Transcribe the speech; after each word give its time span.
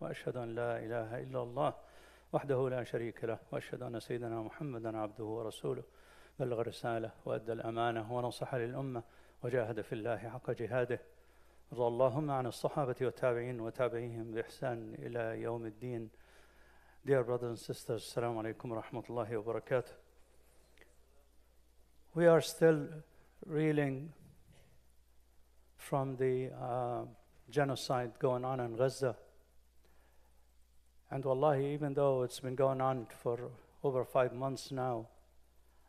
وأشهد 0.00 0.36
أن 0.36 0.54
لا 0.54 0.78
إله 0.78 1.20
إلا 1.20 1.42
الله 1.42 1.74
وحده 2.32 2.68
لا 2.68 2.84
شريك 2.84 3.24
له 3.24 3.38
وأشهد 3.52 3.82
أن 3.82 4.00
سيدنا 4.00 4.42
محمدا 4.42 4.98
عبده 4.98 5.24
ورسوله 5.24 5.82
بلغ 6.38 6.60
الرسالة 6.60 7.10
وأدى 7.24 7.52
الأمانة 7.52 8.12
ونصح 8.16 8.54
للأمة 8.54 9.02
وجاهد 9.42 9.80
في 9.80 9.92
الله 9.92 10.16
حق 10.16 10.50
جهاده 10.50 11.00
رضى 11.72 11.86
اللهم 11.86 12.30
عن 12.30 12.46
الصحابة 12.46 12.96
والتابعين 13.00 13.60
وتابعيهم 13.60 14.30
بإحسان 14.30 14.94
إلى 14.98 15.42
يوم 15.42 15.66
الدين 15.66 16.10
Dear 17.02 17.24
brothers 17.24 17.48
and 17.48 17.58
sisters, 17.58 18.02
Assalamu 18.04 18.42
alaikum 18.42 18.70
wa 18.70 18.82
rahmatullahi 18.82 19.42
wa. 19.42 19.82
We 22.14 22.26
are 22.26 22.42
still 22.42 22.88
reeling 23.46 24.12
from 25.78 26.16
the 26.16 26.50
uh, 26.52 27.04
genocide 27.48 28.18
going 28.18 28.44
on 28.44 28.60
in 28.60 28.76
Gaza. 28.76 29.16
And 31.10 31.24
wallahi, 31.24 31.72
even 31.74 31.94
though 31.94 32.22
it's 32.22 32.40
been 32.40 32.54
going 32.54 32.80
on 32.80 33.06
for 33.22 33.50
over 33.82 34.04
five 34.04 34.32
months 34.32 34.70
now, 34.70 35.08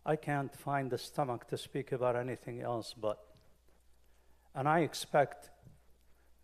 I 0.05 0.16
can't 0.16 0.55
find 0.55 0.90
the 0.90 0.98
stomach 0.98 1.48
to 1.50 1.58
speak 1.58 1.91
about 1.91 2.16
anything 2.16 2.62
else 2.62 2.95
but. 3.00 3.20
And 4.55 4.68
I 4.68 4.80
expect 4.80 5.52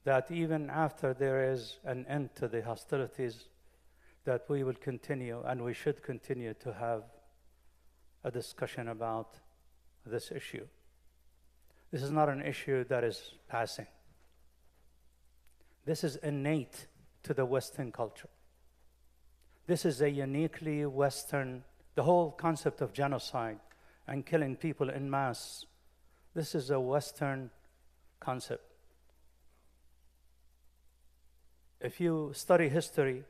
that 0.04 0.30
even 0.32 0.70
after 0.70 1.14
there 1.14 1.52
is 1.52 1.80
an 1.84 2.06
end 2.08 2.36
to 2.36 2.48
the 2.48 2.62
hostilities, 2.62 3.46
that 4.26 4.46
we 4.50 4.64
will 4.64 4.76
continue 4.76 5.42
and 5.46 5.64
we 5.64 5.74
should 5.74 6.04
continue 6.04 6.54
to 6.54 6.74
have 6.74 7.04
a 8.24 8.30
discussion 8.30 8.90
about 8.90 9.40
this 10.06 10.32
issue. 10.32 10.68
This 11.92 12.04
is 12.04 12.12
not 12.12 12.30
an 12.30 12.42
issue 12.42 12.84
that 12.86 13.04
is 13.04 13.34
passing. 13.48 13.88
This 15.86 16.04
is 16.04 16.18
innate 16.18 16.88
to 17.24 17.34
the 17.34 17.46
Western 17.46 17.92
culture. 17.92 18.30
This 19.67 19.85
is 19.85 20.01
a 20.01 20.11
uniquely 20.11 20.85
Western, 20.87 21.65
the 21.95 22.03
whole 22.03 22.31
concept 22.31 22.81
of 22.81 22.93
genocide 22.93 23.59
and 24.07 24.27
killing 24.27 24.57
people 24.57 24.91
in 24.91 25.11
mass. 25.11 25.67
This 26.35 26.55
is 26.55 26.71
a 26.71 26.81
Western 26.81 27.51
concept. 28.21 28.65
If 31.81 32.01
you 32.01 32.33
study 32.35 32.69
history, 32.69 33.25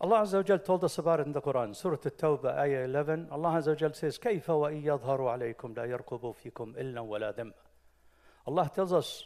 Allah 0.00 0.22
Azza 0.22 0.34
wa 0.34 0.42
Jal 0.42 0.58
told 0.58 0.82
us 0.84 0.98
about 0.98 1.20
it 1.20 1.26
in 1.26 1.32
the 1.32 1.40
Quran, 1.40 1.76
Surah 1.76 1.98
At-Tawbah, 2.04 2.58
Ayah 2.58 2.84
11. 2.84 3.28
Allah 3.30 3.50
Azza 3.50 3.68
wa 3.68 3.74
Jal 3.74 3.94
says, 3.94 4.18
كَيْفَ 4.18 4.44
وَإِن 4.44 4.84
يَظْهَرُوا 4.84 5.54
عَلَيْكُمْ 5.54 5.74
لَا 5.74 5.86
يَرْقُبُوا 5.86 6.34
فِيكُمْ 6.34 6.76
إِلًّا 6.76 7.00
وَلَا 7.00 7.36
ذِمَّةً 7.36 7.52
Allah 8.46 8.70
tells 8.74 8.92
us, 8.92 9.24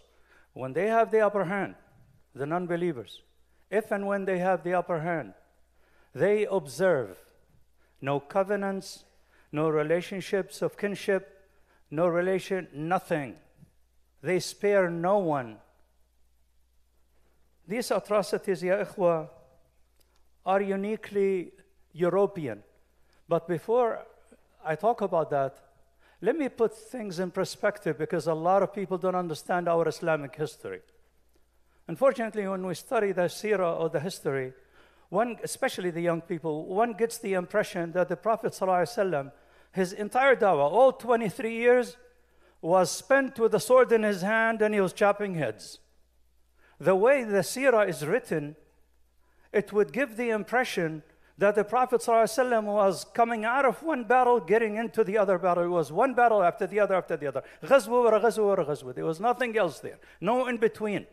when 0.53 0.75
they 0.75 0.89
have 0.89 1.11
the 1.11 1.21
upper 1.21 1.45
hand, 1.45 1.75
the 2.35 2.45
non-believers, 2.45 3.23
if 3.71 3.91
and 3.91 4.07
when 4.07 4.27
they 4.27 4.39
have 4.39 4.63
the 4.63 4.75
upper 4.75 5.01
hand, 5.01 5.33
they 6.14 6.46
observe 6.46 7.18
no 8.02 8.20
covenants, 8.20 9.06
no 9.52 9.70
relationships 9.70 10.62
of 10.62 10.78
kinship, 10.78 11.48
no 11.90 12.08
relation, 12.08 12.68
nothing. 12.74 13.36
They 14.22 14.40
spare 14.40 14.90
no 14.90 15.18
one. 15.18 15.58
These 17.68 17.92
atrocities, 17.92 18.64
ya 18.64 18.84
ikhwa, 18.84 19.30
are 20.46 20.62
uniquely 20.62 21.52
European. 21.94 22.64
But 23.28 23.48
before 23.48 24.06
I 24.66 24.76
talk 24.76 25.02
about 25.02 25.30
that, 25.30 25.58
let 26.22 26.38
me 26.38 26.50
put 26.50 26.78
things 26.78 27.20
in 27.20 27.32
perspective 27.32 27.98
because 27.98 28.28
a 28.28 28.34
lot 28.34 28.62
of 28.62 28.74
people 28.74 28.98
don't 28.98 29.16
understand 29.16 29.68
our 29.68 29.88
Islamic 29.88 30.36
history. 30.36 30.82
Unfortunately, 31.88 32.48
when 32.48 32.66
we 32.66 32.76
study 32.76 33.12
the 33.12 33.24
seerah 33.24 33.80
or 33.80 33.90
the 33.90 34.00
history, 34.00 34.54
one, 35.12 35.36
especially 35.44 35.92
the 35.92 36.00
young 36.00 36.22
people, 36.22 36.66
one 36.66 36.94
gets 36.94 37.18
the 37.18 37.34
impression 37.34 37.92
that 37.92 38.08
the 38.08 38.16
Prophet 38.16 38.54
ﷺ, 38.54 39.34
his 39.74 39.92
entire 39.92 40.38
dawah, 40.38 40.72
all 40.72 40.94
23 40.94 41.54
years, 41.54 41.98
was 42.62 42.90
spent 42.90 43.38
with 43.38 43.54
a 43.54 43.60
sword 43.60 43.92
in 43.92 44.04
his 44.04 44.22
hand 44.22 44.62
and 44.62 44.74
he 44.74 44.80
was 44.80 44.94
chopping 44.94 45.36
heads. 45.36 45.80
The 46.80 46.96
way 46.96 47.26
the 47.26 47.40
seerah 47.40 47.90
is 47.90 48.06
written, 48.06 48.56
it 49.52 49.74
would 49.74 49.92
give 49.92 50.16
the 50.16 50.30
impression 50.30 51.04
that 51.38 51.56
the 51.56 51.66
Prophet 51.66 52.00
ﷺ 52.00 52.64
was 52.64 53.04
coming 53.14 53.44
out 53.44 53.66
of 53.66 53.84
one 53.84 54.06
battle, 54.06 54.40
getting 54.40 54.78
into 54.78 55.04
the 55.04 55.18
other 55.18 55.38
battle. 55.38 55.66
It 55.66 55.68
was 55.68 55.92
one 55.92 56.14
battle 56.14 56.42
after 56.42 56.66
the 56.66 56.80
other 56.80 56.96
after 56.96 57.18
the 57.18 57.28
other. 57.28 57.44
Ghazwa 57.62 58.06
wa 58.06 58.18
ghazwa 58.18 58.56
wa 58.56 58.64
ghazwa. 58.64 58.96
There 58.96 59.04
was 59.04 59.20
nothing 59.20 59.58
else 59.58 59.80
there, 59.80 60.00
no 60.22 60.48
in 60.48 60.56
between. 60.56 61.06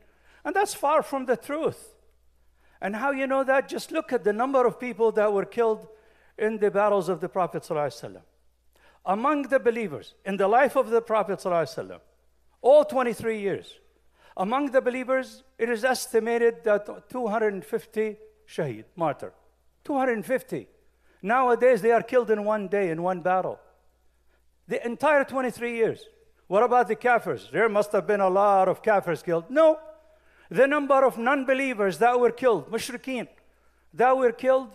And 0.45 0.55
that's 0.55 0.72
far 0.72 1.03
from 1.03 1.27
the 1.27 1.37
truth. 1.37 1.97
And 2.81 2.97
how 2.97 3.11
you 3.11 3.27
know 3.27 3.44
that? 3.44 3.69
Just 3.69 3.91
look 3.91 4.12
at 4.12 4.25
the 4.25 4.33
number 4.33 4.66
of 4.66 4.78
people 4.78 5.12
that 5.12 5.33
were 5.33 5.44
killed 5.44 5.89
in 6.37 6.59
the 6.59 6.71
battles 6.71 7.09
of 7.09 7.21
the 7.21 7.28
Prophet. 7.28 7.69
Among 9.05 9.43
the 9.43 9.59
believers, 9.59 10.15
in 10.25 10.37
the 10.37 10.49
life 10.49 10.77
of 10.77 10.91
the 10.91 11.00
Prophet 11.00 11.44
all 12.61 12.84
23 12.84 13.41
years, 13.41 13.75
among 14.37 14.71
the 14.71 14.81
believers, 14.81 15.43
it 15.59 15.69
is 15.69 15.84
estimated 15.84 16.62
that 16.65 17.09
250 17.09 18.16
shaheed, 18.47 18.84
martyr. 18.95 19.33
250. 19.84 20.69
Nowadays, 21.22 21.83
they 21.83 21.91
are 21.91 22.03
killed 22.03 22.31
in 22.31 22.45
one 22.45 22.69
day, 22.69 22.91
in 22.91 23.03
one 23.03 23.21
battle. 23.21 23.59
The 24.69 24.84
entire 24.87 25.25
23 25.25 25.75
years. 25.75 26.05
What 26.47 26.62
about 26.62 26.89
the 26.89 26.97
kafirs? 26.97 27.50
There 27.50 27.69
must 27.69 27.93
have 27.93 28.06
been 28.06 28.21
a 28.21 28.28
lot 28.28 28.69
of 28.69 28.83
kafirs 28.83 29.25
killed. 29.25 29.50
No. 29.50 29.81
The 30.50 30.66
number 30.66 31.04
of 31.04 31.19
non 31.19 31.44
believers 31.44 31.98
that 31.98 32.19
were 32.19 32.31
killed, 32.31 32.70
mushrikeen, 32.70 33.28
that 33.94 34.16
were 34.16 34.32
killed 34.32 34.70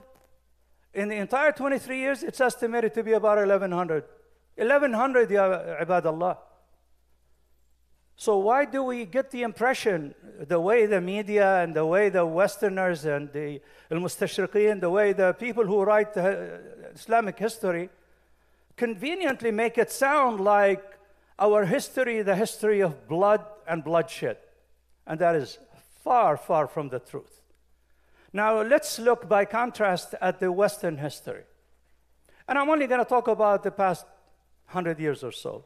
in 0.93 1.09
the 1.09 1.15
entire 1.15 1.51
23 1.51 1.97
years, 1.97 2.23
it's 2.23 2.39
estimated 2.39 2.93
to 2.93 3.03
be 3.03 3.13
about 3.13 3.37
1,100. 3.37 4.03
1,100, 4.55 5.31
ya 5.31 5.75
ibadallah. 5.81 6.37
So 8.15 8.37
why 8.37 8.65
do 8.65 8.83
we 8.83 9.05
get 9.05 9.31
the 9.31 9.41
impression, 9.41 10.13
the 10.39 10.59
way 10.59 10.85
the 10.85 11.01
media 11.01 11.63
and 11.63 11.75
the 11.75 11.85
way 11.85 12.09
the 12.09 12.25
Westerners 12.25 13.05
and 13.05 13.31
the 13.33 13.59
al-mustashriqeen, 13.89 14.81
the 14.81 14.89
way 14.89 15.13
the 15.13 15.33
people 15.33 15.65
who 15.65 15.81
write 15.81 16.13
the 16.13 16.21
uh, 16.21 16.91
Islamic 16.93 17.39
history, 17.39 17.89
conveniently 18.77 19.49
make 19.49 19.79
it 19.79 19.91
sound 19.91 20.39
like 20.39 20.83
our 21.39 21.65
history, 21.65 22.21
the 22.21 22.35
history 22.35 22.81
of 22.81 23.07
blood 23.07 23.43
and 23.67 23.83
bloodshed. 23.83 24.37
And 25.05 25.19
that 25.19 25.35
is 25.35 25.57
far, 26.03 26.37
far 26.37 26.67
from 26.67 26.89
the 26.89 26.99
truth. 26.99 27.41
Now 28.31 28.61
let's 28.61 28.99
look 28.99 29.29
by 29.29 29.45
contrast 29.45 30.15
at 30.21 30.39
the 30.39 30.51
Western 30.51 30.97
history. 30.97 31.43
And 32.47 32.57
I'm 32.57 32.69
only 32.69 32.87
going 32.87 32.99
to 32.99 33.05
talk 33.05 33.27
about 33.27 33.63
the 33.63 33.71
past 33.71 34.05
100 34.67 34.99
years 34.99 35.23
or 35.23 35.31
so. 35.31 35.65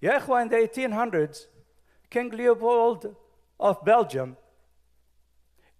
Ya 0.00 0.16
in 0.16 0.48
the 0.48 0.56
1800s, 0.56 1.46
King 2.08 2.30
Leopold 2.30 3.14
of 3.58 3.84
Belgium 3.84 4.36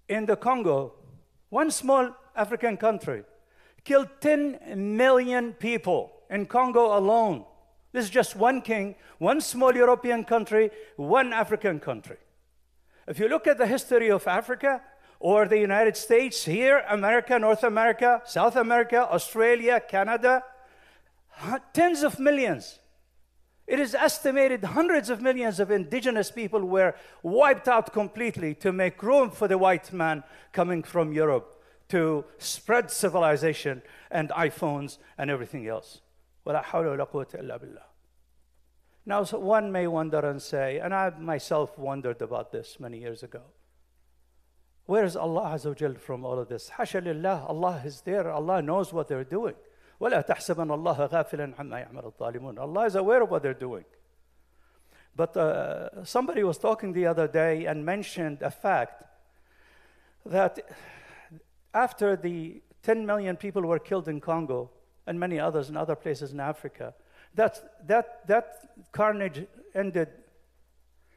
in 0.09 0.27
the 0.27 0.37
Congo, 0.37 0.93
one 1.49 1.71
small 1.71 2.15
African 2.37 2.77
country, 2.77 3.25
killed 3.84 4.09
10 4.21 4.97
million 4.97 5.55
people 5.55 6.12
in 6.28 6.47
Congo 6.47 6.99
alone. 6.99 7.44
This 7.93 8.05
is 8.05 8.11
just 8.11 8.37
one 8.37 8.61
king, 8.61 8.94
one 9.19 9.41
small 9.41 9.75
European 9.75 10.25
country, 10.25 10.71
one 10.97 11.32
African 11.32 11.81
country. 11.81 12.19
If 13.10 13.19
you 13.19 13.28
look 13.28 13.48
at 13.48 13.59
the 13.59 13.66
history 13.66 14.09
of 14.09 14.28
Africa 14.28 14.81
or 15.19 15.48
the 15.48 15.59
United 15.59 15.97
States, 15.97 16.44
here, 16.44 16.84
America, 16.88 17.41
North 17.41 17.65
America, 17.65 18.22
South 18.25 18.54
America, 18.54 18.98
Australia, 19.10 19.81
Canada, 19.81 20.44
tens 21.72 22.04
of 22.04 22.20
millions 22.20 22.78
it 23.66 23.78
is 23.78 23.94
estimated 23.94 24.65
hundreds 24.65 25.10
of 25.10 25.22
millions 25.22 25.60
of 25.60 25.70
indigenous 25.70 26.31
people 26.31 26.60
were 26.60 26.94
wiped 27.22 27.69
out 27.69 27.93
completely 27.93 28.53
to 28.53 28.72
make 28.72 29.00
room 29.00 29.31
for 29.31 29.47
the 29.47 29.56
white 29.56 29.93
man 29.93 30.25
coming 30.53 30.82
from 30.82 31.12
Europe 31.12 31.62
to 31.88 32.25
spread 32.38 32.90
civilization 32.90 33.82
and 34.11 34.31
iPhones 34.31 34.99
and 35.17 35.31
everything 35.31 35.69
else. 35.69 36.00
Now, 39.06 39.24
so 39.24 39.39
one 39.39 39.72
may 39.72 39.88
wonder 39.88 40.19
and 40.19 40.42
say, 40.42 40.80
and 40.80 40.94
I 40.94 41.12
myself 41.12 41.77
wondered 41.77 42.22
about 42.22 42.51
this 42.51 42.80
many 42.80 43.00
years 43.00 43.22
ago. 43.22 43.42
Where 44.88 45.04
is 45.04 45.16
Allah 45.16 45.51
Azza 45.54 46.00
from 46.00 46.25
all 46.25 46.39
of 46.39 46.48
this? 46.48 46.69
Hasha 46.69 47.01
lillah, 47.01 47.45
Allah 47.48 47.81
is 47.86 48.01
there, 48.01 48.31
Allah 48.31 48.62
knows 48.62 48.94
what 48.94 49.07
they're 49.07 49.24
doing. 49.24 49.56
ولا 50.00 50.22
تحسبن 50.22 50.72
الله 50.72 51.07
غافلا 51.07 51.56
عما 51.57 51.88
يعمل 51.88 52.13
الظالمون. 52.13 52.60
Allah 52.60 52.86
is 52.86 52.95
aware 52.95 53.22
of 53.22 53.31
what 53.31 53.44
they're 53.44 53.54
doing. 53.54 53.86
But 55.16 55.38
uh, 55.38 56.04
somebody 56.04 56.44
was 56.44 56.57
talking 56.57 56.92
the 56.92 57.06
other 57.06 57.27
day 57.27 57.66
and 57.66 57.86
mentioned 57.86 58.42
a 58.42 58.51
fact 58.51 59.04
that 60.25 60.60
after 61.74 62.16
the 62.16 62.62
10 62.83 63.06
million 63.06 63.38
people 63.38 63.62
were 63.62 63.80
killed 63.80 64.07
in 64.07 64.19
Congo 64.19 64.72
and 65.07 65.19
many 65.19 65.39
others 65.39 65.69
in 65.69 65.77
other 65.77 65.95
places 65.95 66.33
in 66.33 66.39
Africa, 66.39 66.94
that, 67.35 67.87
that, 67.87 68.27
that 68.27 68.71
carnage 68.93 69.47
ended 69.75 70.09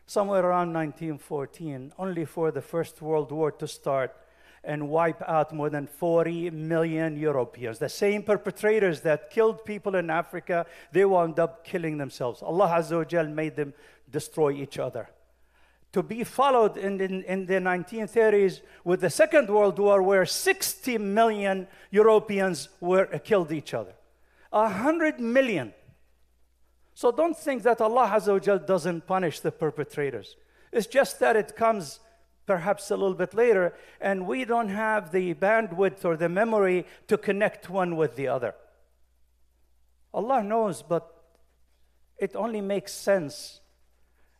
somewhere 0.06 0.46
around 0.46 0.74
1914, 0.74 1.94
only 1.98 2.26
for 2.26 2.52
the 2.52 2.62
First 2.62 3.02
World 3.02 3.32
War 3.32 3.52
to 3.52 3.68
start 3.68 4.16
and 4.64 4.90
wipe 4.90 5.22
out 5.28 5.54
more 5.54 5.70
than 5.70 5.88
40 5.88 6.52
million 6.52 7.18
Europeans. 7.18 7.80
The 7.80 7.90
same 7.90 8.24
perpetrators 8.24 9.02
that 9.02 9.30
killed 9.30 9.66
people 9.66 9.96
in 9.96 10.10
Africa, 10.10 10.66
they 10.92 11.04
wound 11.04 11.40
up 11.40 11.66
killing 11.66 11.98
themselves. 11.98 12.42
Allah 12.42 12.70
Azza 12.70 12.98
wa 12.98 13.04
Jal 13.04 13.28
made 13.28 13.56
them 13.56 13.74
destroy 14.10 14.52
each 14.52 14.80
other. 14.80 15.10
To 15.92 16.02
be 16.02 16.24
followed 16.24 16.78
in, 16.78 17.02
in, 17.02 17.24
in 17.24 17.46
the 17.46 17.56
1930s 17.56 18.62
with 18.84 19.02
the 19.02 19.10
Second 19.10 19.50
World 19.50 19.78
War, 19.78 20.02
where 20.02 20.26
60 20.26 20.98
million 20.98 21.68
Europeans 21.92 22.70
were 22.80 23.06
killed 23.20 23.52
each 23.52 23.74
other. 23.74 23.94
100 24.52 25.20
million. 25.20 25.74
So 26.94 27.12
don't 27.12 27.38
think 27.38 27.64
that 27.64 27.82
Allah 27.82 28.22
doesn't 28.66 29.08
punish 29.08 29.40
the 29.40 29.52
perpetrators. 29.52 30.36
It's 30.72 30.88
just 30.88 31.20
that 31.20 31.36
it 31.36 31.56
comes 31.56 32.00
perhaps 32.46 32.92
a 32.92 32.98
little 32.98 33.16
bit 33.16 33.34
later, 33.34 33.74
and 34.02 34.28
we 34.28 34.46
don't 34.46 34.70
have 34.70 35.12
the 35.12 35.34
bandwidth 35.34 36.04
or 36.04 36.18
the 36.18 36.30
memory 36.30 36.86
to 37.08 37.18
connect 37.18 37.70
one 37.70 37.96
with 37.96 38.16
the 38.16 38.28
other. 38.28 38.54
Allah 40.14 40.44
knows, 40.44 40.82
but 40.82 41.10
it 42.18 42.36
only 42.36 42.62
makes 42.62 42.94
sense 42.94 43.62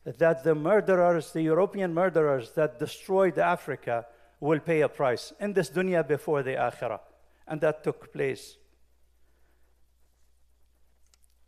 that 0.06 0.44
the 0.44 0.54
murderers, 0.54 1.32
the 1.32 1.42
European 1.42 1.94
murderers 1.94 2.52
that 2.52 2.78
destroyed 2.78 3.40
Africa, 3.40 4.06
will 4.40 4.60
pay 4.60 4.82
a 4.82 4.90
price 4.90 5.32
in 5.40 5.54
this 5.54 5.70
dunya 5.70 6.06
before 6.06 6.44
the 6.44 6.52
akhirah. 6.52 7.00
And 7.48 7.62
that 7.62 7.84
took 7.84 8.12
place. 8.12 8.58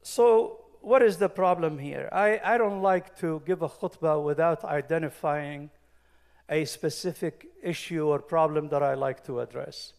So, 0.01 0.64
what 0.85 1.01
is 1.01 1.17
the 1.17 1.29
problem 1.29 1.79
here? 1.79 2.07
I, 2.11 2.39
I 2.43 2.59
don't 2.59 2.83
like 2.83 3.17
to 3.17 3.41
give 3.47 3.63
a 3.63 3.67
khutbah 3.67 4.23
without 4.23 4.63
identifying 4.63 5.71
a 6.47 6.63
specific 6.65 7.47
issue 7.63 8.05
or 8.05 8.19
problem 8.19 8.69
that 8.69 8.83
I 8.83 8.93
like 8.93 9.25
to 9.25 9.39
address. 9.39 9.93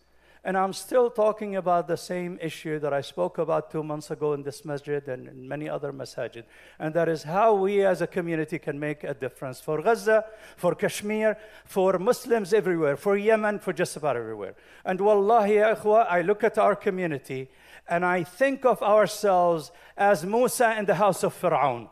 And 0.46 0.56
I'm 0.56 0.72
still 0.72 1.10
talking 1.10 1.56
about 1.56 1.88
the 1.88 1.96
same 1.96 2.38
issue 2.40 2.78
that 2.78 2.93
I 2.93 3.00
spoke 3.00 3.38
about 3.38 3.69
two 3.69 3.82
months 3.82 4.12
ago 4.12 4.32
in 4.32 4.44
this 4.44 4.64
masjid 4.64 5.02
and 5.08 5.26
in 5.26 5.48
many 5.48 5.69
other 5.69 5.93
masajid. 5.93 6.44
And 6.78 6.94
that 6.94 7.08
is 7.08 7.25
how 7.25 7.54
we 7.54 7.84
as 7.84 8.00
a 8.00 8.06
community 8.06 8.60
can 8.60 8.78
make 8.78 9.02
a 9.02 9.12
difference 9.12 9.60
for 9.60 9.82
Gaza, 9.82 10.25
for 10.56 10.76
Kashmir, 10.76 11.37
for 11.64 11.98
Muslims 11.98 12.54
everywhere, 12.54 12.96
for 12.96 13.16
Yemen, 13.16 13.58
for 13.58 13.72
just 13.72 13.96
about 13.96 14.16
everywhere. 14.16 14.54
And 14.84 15.00
wallahi, 15.00 15.60
I 15.62 16.20
look 16.20 16.44
at 16.44 16.58
our 16.58 16.76
community 16.76 17.50
and 17.88 18.04
I 18.04 18.22
think 18.22 18.64
of 18.64 18.81
ourselves 18.84 19.72
as 19.96 20.25
Musa 20.25 20.78
in 20.78 20.84
the 20.84 20.94
house 20.94 21.25
of 21.25 21.34
Pharaoh. 21.34 21.90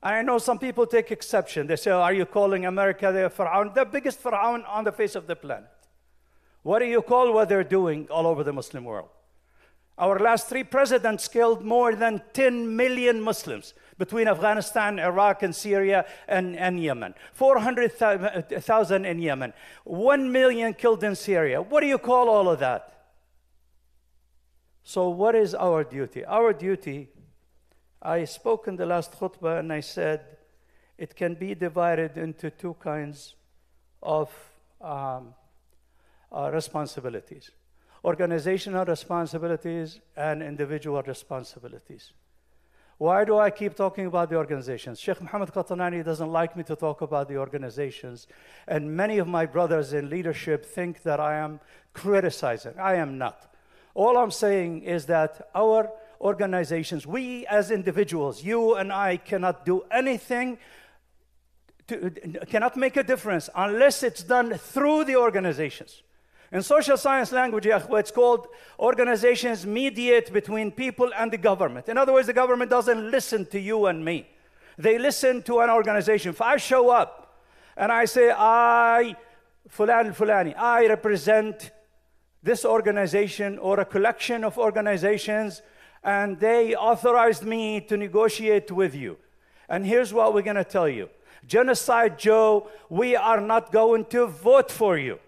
I 0.00 0.22
know 0.22 0.38
some 0.38 0.60
people 0.60 0.86
take 0.86 1.10
exception. 1.10 1.66
They 1.66 1.74
say, 1.74 1.90
oh, 1.90 2.02
Are 2.02 2.12
you 2.12 2.24
calling 2.24 2.66
America 2.66 3.10
the 3.10 3.30
Pharaoh? 3.30 3.72
The 3.74 3.84
biggest 3.84 4.20
Pharaoh 4.20 4.62
on 4.62 4.84
the 4.84 4.92
face 4.92 5.16
of 5.16 5.26
the 5.26 5.34
planet. 5.34 5.70
What 6.66 6.80
do 6.80 6.86
you 6.86 7.00
call 7.00 7.32
what 7.32 7.48
they're 7.48 7.62
doing 7.62 8.08
all 8.10 8.26
over 8.26 8.42
the 8.42 8.52
Muslim 8.52 8.82
world? 8.82 9.10
Our 9.96 10.18
last 10.18 10.48
three 10.48 10.64
presidents 10.64 11.28
killed 11.28 11.64
more 11.64 11.94
than 11.94 12.22
10 12.32 12.74
million 12.74 13.20
Muslims 13.20 13.72
between 13.98 14.26
Afghanistan, 14.26 14.98
Iraq, 14.98 15.44
and 15.44 15.54
Syria 15.54 16.06
and, 16.26 16.56
and 16.56 16.82
Yemen. 16.82 17.14
400,000 17.34 19.04
in 19.04 19.18
Yemen. 19.20 19.52
1 19.84 20.32
million 20.32 20.74
killed 20.74 21.04
in 21.04 21.14
Syria. 21.14 21.62
What 21.62 21.82
do 21.82 21.86
you 21.86 21.98
call 21.98 22.28
all 22.28 22.48
of 22.48 22.58
that? 22.58 23.10
So, 24.82 25.08
what 25.08 25.36
is 25.36 25.54
our 25.54 25.84
duty? 25.84 26.24
Our 26.24 26.52
duty 26.52 27.10
I 28.02 28.24
spoke 28.24 28.66
in 28.66 28.74
the 28.74 28.86
last 28.86 29.12
khutbah 29.12 29.60
and 29.60 29.72
I 29.72 29.78
said 29.78 30.20
it 30.98 31.14
can 31.14 31.34
be 31.34 31.54
divided 31.54 32.18
into 32.18 32.50
two 32.50 32.74
kinds 32.80 33.36
of 34.02 34.32
um, 34.80 35.32
uh, 36.32 36.50
responsibilities 36.52 37.50
organizational 38.06 38.84
responsibilities 38.84 39.98
and 40.16 40.40
individual 40.40 41.02
responsibilities. 41.02 42.12
Why 42.98 43.24
do 43.24 43.36
I 43.36 43.50
keep 43.50 43.74
talking 43.74 44.06
about 44.06 44.30
the 44.30 44.36
organizations? 44.36 45.00
Sheikh 45.00 45.20
Mohammed 45.20 45.52
Qatanani 45.52 46.04
doesn't 46.04 46.30
like 46.30 46.56
me 46.56 46.62
to 46.64 46.76
talk 46.76 47.02
about 47.02 47.28
the 47.28 47.36
organizations, 47.36 48.28
and 48.68 48.96
many 48.96 49.18
of 49.18 49.26
my 49.26 49.44
brothers 49.44 49.92
in 49.92 50.08
leadership 50.08 50.64
think 50.64 51.02
that 51.02 51.18
I 51.18 51.34
am 51.34 51.60
criticizing. 51.92 52.74
I 52.78 52.94
am 52.94 53.18
not. 53.18 53.52
All 53.94 54.16
I'm 54.16 54.30
saying 54.30 54.82
is 54.84 55.06
that 55.06 55.50
our 55.54 55.90
organizations. 56.20 57.06
We 57.06 57.44
as 57.48 57.70
individuals, 57.70 58.42
you 58.42 58.76
and 58.76 58.92
I, 58.92 59.16
cannot 59.18 59.66
do 59.66 59.84
anything, 59.90 60.58
to, 61.88 62.10
cannot 62.48 62.76
make 62.76 62.96
a 62.96 63.02
difference 63.02 63.50
unless 63.54 64.02
it's 64.02 64.22
done 64.22 64.54
through 64.54 65.04
the 65.04 65.16
organizations. 65.16 66.02
In 66.52 66.62
social 66.62 66.96
science 66.96 67.32
language, 67.32 67.66
it's 67.66 68.10
called 68.10 68.46
organizations 68.78 69.66
mediate 69.66 70.32
between 70.32 70.70
people 70.70 71.10
and 71.16 71.32
the 71.32 71.38
government. 71.38 71.88
In 71.88 71.98
other 71.98 72.12
words, 72.12 72.28
the 72.28 72.32
government 72.32 72.70
doesn't 72.70 73.10
listen 73.10 73.46
to 73.46 73.60
you 73.60 73.86
and 73.86 74.04
me. 74.04 74.28
They 74.78 74.98
listen 74.98 75.42
to 75.44 75.60
an 75.60 75.70
organization. 75.70 76.30
If 76.30 76.40
I 76.40 76.56
show 76.56 76.90
up 76.90 77.40
and 77.76 77.90
I 77.90 78.04
say, 78.04 78.30
I, 78.30 79.16
Fulan 79.68 80.14
Fulani, 80.14 80.54
I 80.54 80.86
represent 80.86 81.72
this 82.42 82.64
organization 82.64 83.58
or 83.58 83.80
a 83.80 83.84
collection 83.84 84.44
of 84.44 84.56
organizations 84.56 85.62
and 86.04 86.38
they 86.38 86.76
authorized 86.76 87.42
me 87.42 87.80
to 87.80 87.96
negotiate 87.96 88.70
with 88.70 88.94
you. 88.94 89.16
And 89.68 89.84
here's 89.84 90.12
what 90.12 90.32
we're 90.32 90.42
going 90.42 90.56
to 90.56 90.64
tell 90.64 90.88
you 90.88 91.08
Genocide 91.46 92.18
Joe, 92.18 92.68
we 92.88 93.16
are 93.16 93.40
not 93.40 93.72
going 93.72 94.04
to 94.06 94.26
vote 94.26 94.70
for 94.70 94.96
you. 94.96 95.18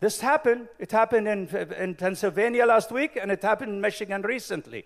This 0.00 0.20
happened. 0.20 0.68
It 0.78 0.92
happened 0.92 1.28
in, 1.28 1.48
in 1.78 1.94
Pennsylvania 1.94 2.66
last 2.66 2.92
week, 2.92 3.18
and 3.20 3.30
it 3.30 3.42
happened 3.42 3.72
in 3.72 3.80
Michigan 3.80 4.22
recently. 4.22 4.84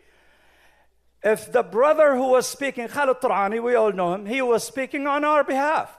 If 1.23 1.51
the 1.51 1.63
brother 1.63 2.15
who 2.15 2.29
was 2.29 2.47
speaking, 2.47 2.87
Khalid 2.89 3.19
Turaani, 3.21 3.63
we 3.63 3.75
all 3.75 3.93
know 3.93 4.15
him, 4.15 4.27
he 4.27 4.41
was 4.41 4.63
speaking 4.63 5.07
on 5.07 5.25
our 5.25 5.43
behalf. 5.43 5.99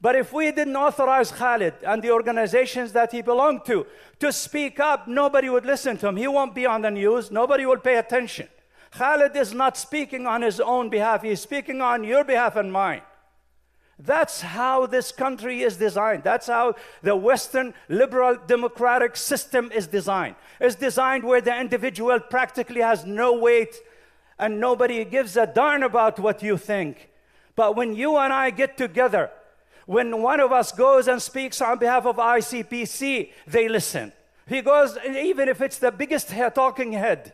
But 0.00 0.14
if 0.14 0.32
we 0.32 0.52
didn't 0.52 0.76
authorize 0.76 1.32
Khalid 1.32 1.74
and 1.82 2.02
the 2.02 2.12
organizations 2.12 2.92
that 2.92 3.10
he 3.10 3.20
belonged 3.20 3.64
to 3.66 3.84
to 4.20 4.32
speak 4.32 4.78
up, 4.78 5.08
nobody 5.08 5.48
would 5.48 5.66
listen 5.66 5.96
to 5.98 6.08
him. 6.08 6.16
He 6.16 6.28
won't 6.28 6.54
be 6.54 6.66
on 6.66 6.82
the 6.82 6.90
news. 6.90 7.30
Nobody 7.30 7.66
will 7.66 7.78
pay 7.78 7.96
attention. 7.96 8.48
Khalid 8.92 9.36
is 9.36 9.52
not 9.52 9.76
speaking 9.76 10.26
on 10.26 10.42
his 10.42 10.60
own 10.60 10.88
behalf. 10.88 11.22
He's 11.22 11.40
speaking 11.40 11.82
on 11.82 12.04
your 12.04 12.24
behalf 12.24 12.56
and 12.56 12.72
mine. 12.72 13.02
That's 13.98 14.40
how 14.40 14.86
this 14.86 15.10
country 15.10 15.62
is 15.62 15.76
designed. 15.76 16.22
That's 16.22 16.46
how 16.46 16.76
the 17.02 17.16
Western 17.16 17.74
liberal 17.88 18.36
democratic 18.46 19.16
system 19.16 19.72
is 19.72 19.88
designed. 19.88 20.36
It's 20.60 20.76
designed 20.76 21.24
where 21.24 21.40
the 21.40 21.58
individual 21.58 22.20
practically 22.20 22.80
has 22.80 23.04
no 23.04 23.32
weight 23.32 23.76
and 24.38 24.60
nobody 24.60 25.04
gives 25.04 25.36
a 25.36 25.46
darn 25.46 25.82
about 25.82 26.20
what 26.20 26.42
you 26.42 26.56
think. 26.56 27.10
But 27.56 27.74
when 27.74 27.96
you 27.96 28.16
and 28.16 28.32
I 28.32 28.50
get 28.50 28.76
together 28.76 29.30
when 29.88 30.20
one 30.20 30.38
of 30.38 30.52
us 30.52 30.70
goes 30.70 31.08
and 31.08 31.20
speaks 31.20 31.62
on 31.62 31.78
behalf 31.78 32.04
of 32.04 32.16
ICPC, 32.16 33.32
they 33.46 33.70
listen. 33.70 34.12
He 34.46 34.60
goes, 34.60 34.98
even 35.02 35.48
if 35.48 35.62
it's 35.62 35.78
the 35.78 35.90
biggest 35.90 36.28
talking 36.54 36.92
head 36.92 37.32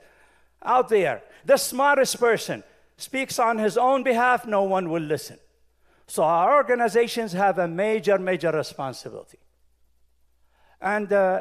out 0.62 0.88
there, 0.88 1.22
the 1.44 1.56
smartest 1.56 2.20
person, 2.20 2.62
speaks 2.96 3.40
on 3.40 3.58
his 3.58 3.76
own 3.76 4.04
behalf, 4.04 4.46
no 4.46 4.62
one 4.62 4.88
will 4.88 5.02
listen. 5.02 5.36
So 6.06 6.22
our 6.22 6.54
organizations 6.54 7.32
have 7.32 7.58
a 7.58 7.68
major, 7.68 8.18
major 8.18 8.50
responsibility. 8.50 9.38
And 10.80 11.10
uh, 11.12 11.40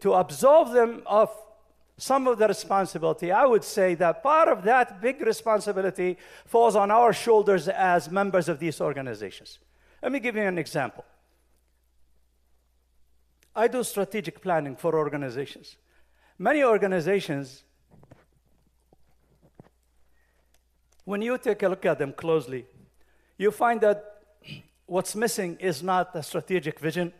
to 0.00 0.14
absolve 0.14 0.72
them 0.72 1.02
of 1.06 1.30
some 1.96 2.26
of 2.26 2.38
the 2.38 2.48
responsibility, 2.48 3.30
I 3.30 3.46
would 3.46 3.62
say 3.62 3.94
that 3.94 4.22
part 4.22 4.48
of 4.48 4.64
that 4.64 5.00
big 5.00 5.20
responsibility 5.20 6.18
falls 6.46 6.74
on 6.74 6.90
our 6.90 7.12
shoulders 7.12 7.68
as 7.68 8.10
members 8.10 8.48
of 8.48 8.58
these 8.58 8.80
organizations. 8.80 9.60
Let 10.02 10.10
me 10.10 10.18
give 10.18 10.34
you 10.34 10.42
an 10.42 10.58
example. 10.58 11.04
I 13.54 13.68
do 13.68 13.84
strategic 13.84 14.40
planning 14.40 14.74
for 14.74 14.96
organizations. 14.96 15.76
Many 16.38 16.64
organizations, 16.64 17.62
when 21.04 21.22
you 21.22 21.38
take 21.38 21.62
a 21.62 21.68
look 21.68 21.86
at 21.86 21.98
them 21.98 22.12
closely, 22.14 22.66
you 23.42 23.50
find 23.50 23.80
that 23.80 24.22
what's 24.86 25.14
missing 25.14 25.56
is 25.60 25.82
not 25.82 26.14
a 26.14 26.22
strategic 26.22 26.78
vision 26.78 27.12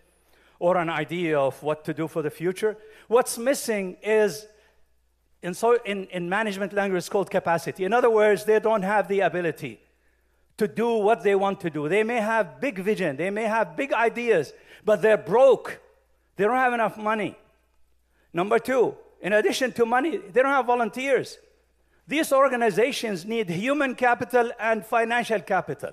or 0.58 0.76
an 0.76 0.88
idea 0.88 1.38
of 1.38 1.60
what 1.62 1.84
to 1.84 1.92
do 1.92 2.06
for 2.06 2.22
the 2.22 2.30
future. 2.30 2.76
What's 3.08 3.36
missing 3.36 3.96
is, 4.02 4.46
in, 5.42 5.54
so, 5.54 5.76
in, 5.84 6.06
in 6.06 6.28
management 6.28 6.72
language, 6.72 6.98
it's 6.98 7.08
called 7.08 7.30
capacity. 7.30 7.84
In 7.84 7.92
other 7.92 8.10
words, 8.10 8.44
they 8.44 8.60
don't 8.60 8.82
have 8.82 9.08
the 9.08 9.20
ability 9.20 9.80
to 10.56 10.68
do 10.68 10.98
what 10.98 11.22
they 11.22 11.34
want 11.34 11.60
to 11.60 11.70
do. 11.70 11.88
They 11.88 12.04
may 12.04 12.20
have 12.20 12.60
big 12.60 12.78
vision, 12.78 13.16
they 13.16 13.30
may 13.30 13.44
have 13.44 13.76
big 13.76 13.92
ideas, 13.92 14.52
but 14.84 15.02
they're 15.02 15.16
broke. 15.16 15.80
They 16.36 16.44
don't 16.44 16.56
have 16.56 16.72
enough 16.72 16.96
money. 16.96 17.36
Number 18.32 18.58
two, 18.58 18.94
in 19.20 19.32
addition 19.32 19.72
to 19.72 19.84
money, 19.84 20.16
they 20.16 20.42
don't 20.42 20.52
have 20.52 20.66
volunteers. 20.66 21.38
These 22.06 22.32
organizations 22.32 23.24
need 23.24 23.48
human 23.48 23.94
capital 23.94 24.50
and 24.58 24.84
financial 24.84 25.40
capital. 25.40 25.92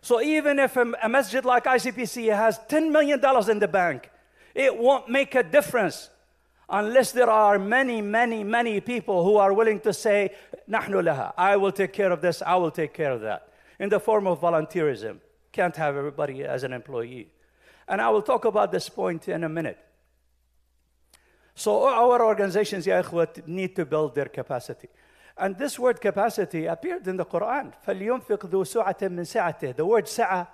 So 0.00 0.20
even 0.20 0.58
if 0.58 0.76
a, 0.76 0.92
a 1.02 1.08
masjid 1.08 1.44
like 1.44 1.64
ICPC 1.64 2.34
has 2.34 2.58
$10 2.68 2.90
million 2.90 3.20
in 3.50 3.58
the 3.58 3.68
bank, 3.68 4.10
it 4.54 4.76
won't 4.76 5.08
make 5.08 5.34
a 5.34 5.42
difference 5.42 6.10
unless 6.68 7.12
there 7.12 7.30
are 7.30 7.58
many, 7.58 8.02
many, 8.02 8.44
many 8.44 8.80
people 8.80 9.24
who 9.24 9.36
are 9.36 9.52
willing 9.52 9.80
to 9.80 9.92
say, 9.92 10.30
نحن 10.68 10.92
لها, 10.92 11.32
I 11.36 11.56
will 11.56 11.72
take 11.72 11.92
care 11.92 12.12
of 12.12 12.20
this, 12.20 12.42
I 12.42 12.56
will 12.56 12.70
take 12.70 12.94
care 12.94 13.12
of 13.12 13.20
that, 13.22 13.48
in 13.78 13.88
the 13.88 14.00
form 14.00 14.26
of 14.26 14.40
volunteerism. 14.40 15.18
Can't 15.52 15.76
have 15.76 15.96
everybody 15.96 16.44
as 16.44 16.64
an 16.64 16.72
employee. 16.72 17.28
And 17.86 18.00
I 18.00 18.08
will 18.10 18.22
talk 18.22 18.44
about 18.44 18.72
this 18.72 18.88
point 18.88 19.28
in 19.28 19.44
a 19.44 19.48
minute. 19.48 19.78
So 21.54 21.84
our 21.86 22.24
organizations, 22.24 22.86
ya 22.86 23.02
ikhwat, 23.02 23.46
need 23.46 23.76
to 23.76 23.84
build 23.84 24.14
their 24.14 24.26
capacity. 24.26 24.88
And 25.38 25.56
this 25.58 25.78
word 25.78 26.00
capacity 26.00 26.66
appeared 26.66 27.06
in 27.08 27.16
the 27.16 27.24
Quran. 27.24 27.72
فَلْيُنْفِقْ 27.86 28.38
ذُو 28.38 28.64
سُعَةٍ 28.64 29.00
مِّن 29.08 29.24
سَعَتِهِ 29.24 29.76
The 29.76 29.84
word 29.84 30.08
sa'a 30.08 30.46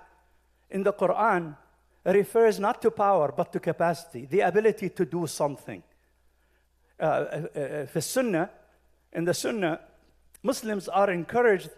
in 0.69 0.83
the 0.83 0.93
Quran 0.93 1.55
refers 2.05 2.59
not 2.59 2.81
to 2.81 2.89
power, 2.89 3.31
but 3.35 3.53
to 3.53 3.59
capacity, 3.59 4.25
the 4.25 4.41
ability 4.41 4.89
to 4.89 5.05
do 5.05 5.27
something. 5.27 5.83
Uh, 6.99 7.03
uh, 7.03 7.07
uh, 7.07 7.59
في 7.85 7.97
السنة, 7.97 8.49
in 9.13 9.25
the 9.25 9.33
Sunnah, 9.33 9.79
Muslims 10.43 10.87
are 10.87 11.11
encouraged 11.11 11.69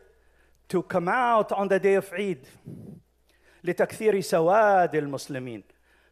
to 0.70 0.84
come 0.84 1.08
out 1.08 1.52
on 1.52 1.68
the 1.68 1.80
day 1.80 1.96
of 1.96 2.12
Eid 2.14 2.48
لتكثير 3.64 4.22
سواد 4.22 4.96
المسلمين 4.96 5.64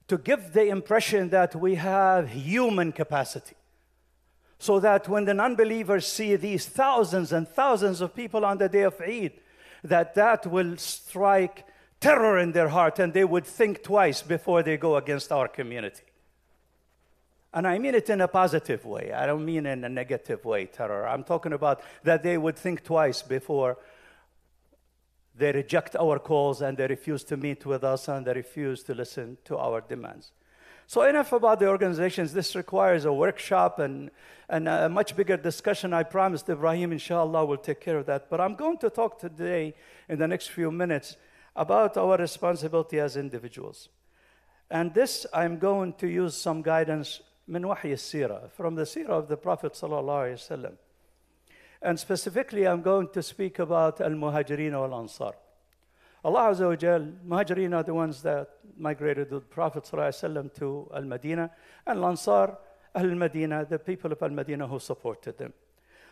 to 0.07 0.17
give 0.17 0.53
the 0.53 0.67
impression 0.67 1.29
that 1.29 1.55
we 1.55 1.75
have 1.75 2.29
human 2.29 2.91
capacity 2.91 3.55
so 4.58 4.80
that 4.80 5.08
when 5.08 5.24
the 5.24 5.34
non-believers 5.34 6.06
see 6.06 6.36
these 6.36 6.66
thousands 6.66 7.32
and 7.32 7.46
thousands 7.46 8.00
of 8.00 8.14
people 8.14 8.44
on 8.44 8.58
the 8.58 8.68
day 8.68 8.82
of 8.82 9.00
Eid, 9.00 9.32
that 9.84 10.14
that 10.14 10.46
will 10.46 10.76
strike 10.76 11.64
terror 12.00 12.38
in 12.38 12.52
their 12.52 12.68
heart 12.68 12.98
and 12.98 13.12
they 13.12 13.24
would 13.24 13.44
think 13.44 13.82
twice 13.82 14.22
before 14.22 14.62
they 14.62 14.76
go 14.76 14.96
against 14.96 15.30
our 15.30 15.48
community. 15.48 16.02
And 17.52 17.66
I 17.66 17.78
mean 17.78 17.94
it 17.94 18.10
in 18.10 18.20
a 18.20 18.28
positive 18.28 18.84
way. 18.84 19.12
I 19.12 19.24
don't 19.26 19.44
mean 19.44 19.64
in 19.66 19.82
a 19.84 19.88
negative 19.88 20.44
way, 20.44 20.66
terror. 20.66 21.06
I'm 21.06 21.24
talking 21.24 21.52
about 21.52 21.80
that 22.02 22.22
they 22.22 22.36
would 22.36 22.56
think 22.56 22.84
twice 22.84 23.22
before 23.22 23.78
they 25.34 25.52
reject 25.52 25.96
our 25.96 26.18
calls 26.18 26.62
and 26.62 26.76
they 26.76 26.86
refuse 26.86 27.24
to 27.24 27.36
meet 27.36 27.64
with 27.64 27.84
us 27.84 28.08
and 28.08 28.26
they 28.26 28.34
refuse 28.34 28.82
to 28.84 28.94
listen 28.94 29.38
to 29.44 29.56
our 29.56 29.80
demands. 29.80 30.32
So, 30.87 31.03
enough 31.03 31.31
about 31.31 31.59
the 31.59 31.67
organizations. 31.67 32.33
This 32.33 32.55
requires 32.55 33.05
a 33.05 33.13
workshop 33.13 33.79
and, 33.79 34.11
and 34.49 34.67
a 34.67 34.89
much 34.89 35.15
bigger 35.15 35.37
discussion. 35.37 35.93
I 35.93 36.03
promised 36.03 36.49
Ibrahim, 36.49 36.91
inshallah, 36.91 37.45
will 37.45 37.57
take 37.57 37.79
care 37.79 37.97
of 37.97 38.05
that. 38.07 38.29
But 38.29 38.41
I'm 38.41 38.55
going 38.55 38.77
to 38.79 38.89
talk 38.89 39.19
today, 39.19 39.73
in 40.09 40.19
the 40.19 40.27
next 40.27 40.47
few 40.47 40.71
minutes, 40.71 41.15
about 41.55 41.95
our 41.97 42.17
responsibility 42.17 42.99
as 42.99 43.15
individuals. 43.15 43.89
And 44.69 44.93
this, 44.93 45.25
I'm 45.33 45.59
going 45.59 45.93
to 45.93 46.07
use 46.07 46.35
some 46.35 46.61
guidance 46.61 47.21
من 47.49 47.65
وحي 47.65 47.93
السيرة, 47.93 48.49
from 48.51 48.75
the 48.75 48.83
seerah 48.83 49.09
of 49.09 49.27
the 49.27 49.37
Prophet 49.37 49.73
sallallahu 49.73 50.03
alaihi 50.03 50.33
wasallam. 50.33 50.73
And 51.81 51.99
specifically, 51.99 52.67
I'm 52.67 52.81
going 52.81 53.09
to 53.09 53.23
speak 53.23 53.59
about 53.59 53.99
al-muhajirin 53.99 54.71
wal-ansar. 54.71 55.33
Allah 56.23 56.51
Azza 56.51 56.67
wa 56.67 56.75
Jal, 56.75 57.07
Muhajirin 57.27 57.75
are 57.75 57.83
the 57.83 57.93
ones 57.93 58.21
that 58.21 58.47
migrated 58.77 59.31
with 59.31 59.43
the 59.43 59.53
Prophet 59.53 59.83
ﷺ 59.83 60.53
to 60.55 60.89
Al 60.93 61.03
Medina, 61.03 61.49
and 61.87 61.99
Lansar, 61.99 62.57
Al 62.93 63.07
Medina, 63.07 63.65
the 63.65 63.79
people 63.79 64.11
of 64.11 64.21
Al 64.21 64.29
Medina 64.29 64.67
who 64.67 64.77
supported 64.79 65.37
them. 65.37 65.51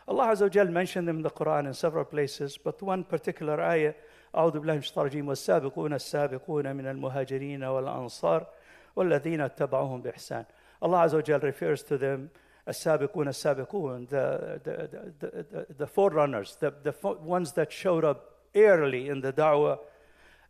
Allah 0.07 0.29
Azza 0.29 0.41
wa 0.41 0.50
Jal 0.50 0.65
mentioned 0.65 1.07
them 1.07 1.17
in 1.17 1.21
the 1.21 1.29
Quran 1.29 1.67
in 1.67 1.74
several 1.75 2.05
places, 2.05 2.57
but 2.57 2.81
one 2.81 3.03
particular 3.03 3.62
ayah, 3.62 3.93
أعوذ 4.36 4.59
بالله 4.59 4.74
من 4.74 4.77
الشيطان 4.77 5.05
الرجيم 5.05 5.27
والسابقون 5.27 5.93
السابقون 5.93 6.75
من 6.75 6.86
المهاجرين 6.86 7.63
والأنصار 7.63 8.48
والذين 8.95 9.41
اتبعوهم 9.41 10.01
بإحسان. 10.01 10.45
Allah 10.81 11.05
Azza 11.05 11.13
wa 11.15 11.21
Jal 11.21 11.39
refers 11.39 11.83
to 11.83 11.98
them 11.98 12.29
السابقون 12.67 13.27
السابقون, 13.27 14.07
the, 14.09 14.62
the, 14.63 14.89
the, 15.19 15.43
the, 15.43 15.74
the 15.77 15.88
forerunners, 15.88 16.57
the, 16.59 16.74
the 16.83 16.93
ones 17.21 17.53
that 17.53 17.71
showed 17.71 18.05
up 18.05 18.39
early 18.55 19.09
in 19.09 19.21
the 19.21 19.33
da'wah 19.33 19.79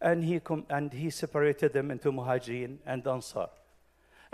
and 0.00 0.24
he, 0.24 0.40
and 0.70 0.92
he 0.92 1.10
separated 1.10 1.72
them 1.72 1.90
into 1.90 2.12
muhajirin 2.12 2.78
and 2.86 3.06
ansar. 3.06 3.48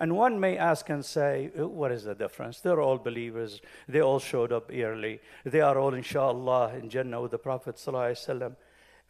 And 0.00 0.17
one 0.17 0.40
may 0.40 0.57
ask 0.57 0.88
and 0.88 1.05
say, 1.05 1.50
uh, 1.59 1.69
what 1.69 1.93
is 1.93 2.05
the 2.05 2.14
difference? 2.14 2.61
They're 2.61 2.81
all 2.81 2.97
believers. 2.97 3.61
They 3.87 4.00
all 4.00 4.19
showed 4.19 4.50
up 4.50 4.71
early. 4.73 5.21
They 5.45 5.61
are 5.61 5.79
all, 5.79 5.93
inshallah, 5.93 6.73
in 6.76 6.88
Jannah 6.88 7.21
with 7.21 7.33
the 7.33 7.38
Prophet. 7.38 7.76
ﷺ. 7.76 8.57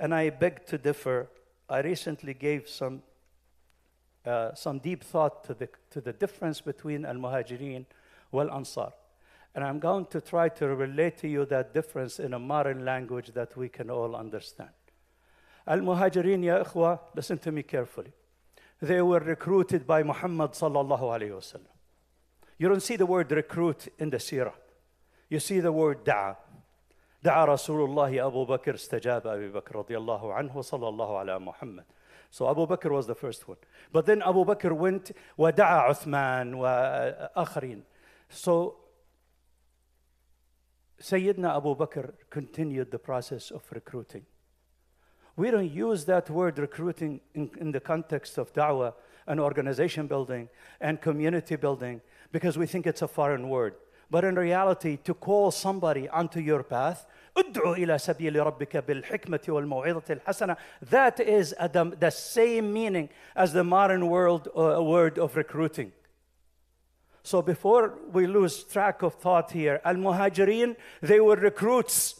And 0.01 0.13
I 0.13 0.31
beg 0.31 0.67
to 0.67 0.79
differ. 0.79 1.29
I 1.69 1.81
recently 1.83 2.35
gave 2.35 2.69
some, 2.69 3.03
uh, 4.27 4.53
some 4.55 4.81
deep 4.81 5.05
thought 5.05 5.45
to 5.45 5.55
the, 5.55 5.69
to 5.91 6.01
the 6.01 6.13
difference 6.13 6.61
between 6.61 7.07
Al 7.07 7.15
Muhajirin 7.15 7.87
wal 8.33 8.51
Ansar. 8.51 8.93
And 9.55 9.63
I'm 9.63 9.79
going 9.79 10.07
to 10.07 10.21
try 10.21 10.49
to 10.49 10.75
relate 10.75 11.19
to 11.19 11.29
you 11.29 11.45
that 11.47 11.73
difference 11.73 12.19
in 12.19 12.35
a 12.35 12.39
modern 12.41 12.85
language 12.85 13.29
that 13.35 13.57
we 13.57 13.69
can 13.69 13.91
all 13.91 14.17
understand. 14.17 14.71
Al-Muhajirin, 15.67 16.45
ya 16.45 16.65
ikhwa, 16.65 16.99
listen 17.15 17.39
to 17.39 17.53
me 17.53 17.63
carefully. 17.63 18.13
They 18.81 19.03
were 19.03 19.21
recruited 19.21 19.87
by 19.87 20.03
Muhammad 20.03 20.53
sallallahu 20.53 21.03
alayhi 21.03 21.31
wasallam. 21.31 21.67
You 22.59 22.69
don't 22.69 22.83
see 22.83 22.97
the 22.97 23.07
word 23.07 23.31
recruit 23.33 23.89
in 23.99 24.11
the 24.11 24.17
seerah. 24.17 24.55
You 25.29 25.41
see 25.41 25.61
the 25.61 25.73
word 25.73 26.05
da'a. 26.05 26.37
دعا 27.23 27.45
رسول 27.45 27.85
الله 27.85 28.27
أبو 28.27 28.45
بكر 28.45 28.75
استجاب 28.75 29.27
أبي 29.27 29.49
بكر 29.49 29.77
رضي 29.77 29.97
الله 29.99 30.35
عنه 30.35 30.61
صلى 30.61 30.89
الله 30.89 31.19
على 31.19 31.39
محمد 31.39 31.85
So 32.31 32.49
Abu 32.49 32.67
Bakr 32.67 32.93
was 32.93 33.09
the 33.09 33.15
first 33.15 33.49
one. 33.49 33.57
But 33.93 34.07
then 34.07 34.23
Abu 34.23 34.45
Bakr 34.45 34.73
went 34.73 35.13
ودعا 35.37 35.91
عثمان 35.91 36.55
وآخرين. 36.55 37.83
So 38.29 38.77
Sayyidina 41.03 41.57
Abu 41.57 41.75
Bakr 41.75 42.13
continued 42.31 42.91
the 42.91 42.99
process 42.99 43.51
of 43.51 43.65
recruiting. 43.73 44.25
We 45.40 45.52
don't 45.52 45.70
use 45.70 46.06
that 46.06 46.30
word 46.30 46.60
recruiting 46.60 47.20
in, 47.34 47.50
in 47.60 47.72
the 47.72 47.80
context 47.80 48.38
of 48.38 48.54
da'wah 48.54 48.94
and 49.28 49.40
organization 49.40 50.08
building 50.08 50.50
and 50.80 51.02
community 51.02 51.56
building 51.56 52.02
because 52.32 52.58
we 52.58 52.66
think 52.66 52.88
it's 52.88 53.02
a 53.02 53.08
foreign 53.08 53.50
word. 53.50 53.76
But 54.10 54.24
in 54.24 54.36
reality, 54.36 54.98
to 55.04 55.14
call 55.14 55.52
somebody 55.52 56.08
onto 56.10 56.40
your 56.40 56.64
path, 56.64 57.06
ادعو 57.38 57.74
إلى 57.74 57.98
سبيل 57.98 58.46
ربك 58.46 58.78
بالحكمة 58.78 59.42
والموعظة 59.48 60.04
الحسنة. 60.10 60.58
That 60.90 61.20
is 61.20 61.54
the, 61.74 61.96
the 62.00 62.12
same 62.12 62.72
meaning 62.72 63.10
as 63.36 63.52
the 63.52 63.64
modern 63.64 64.08
world 64.08 64.48
uh, 64.56 64.82
word 64.82 65.20
of 65.20 65.36
recruiting. 65.36 65.92
So 67.24 67.42
before 67.42 67.98
we 68.12 68.28
lose 68.28 68.64
track 68.64 69.02
of 69.02 69.16
thought 69.16 69.52
here, 69.52 69.82
Al-Muhajirin, 69.84 70.76
they 71.02 71.20
were 71.20 71.36
recruits 71.36 72.19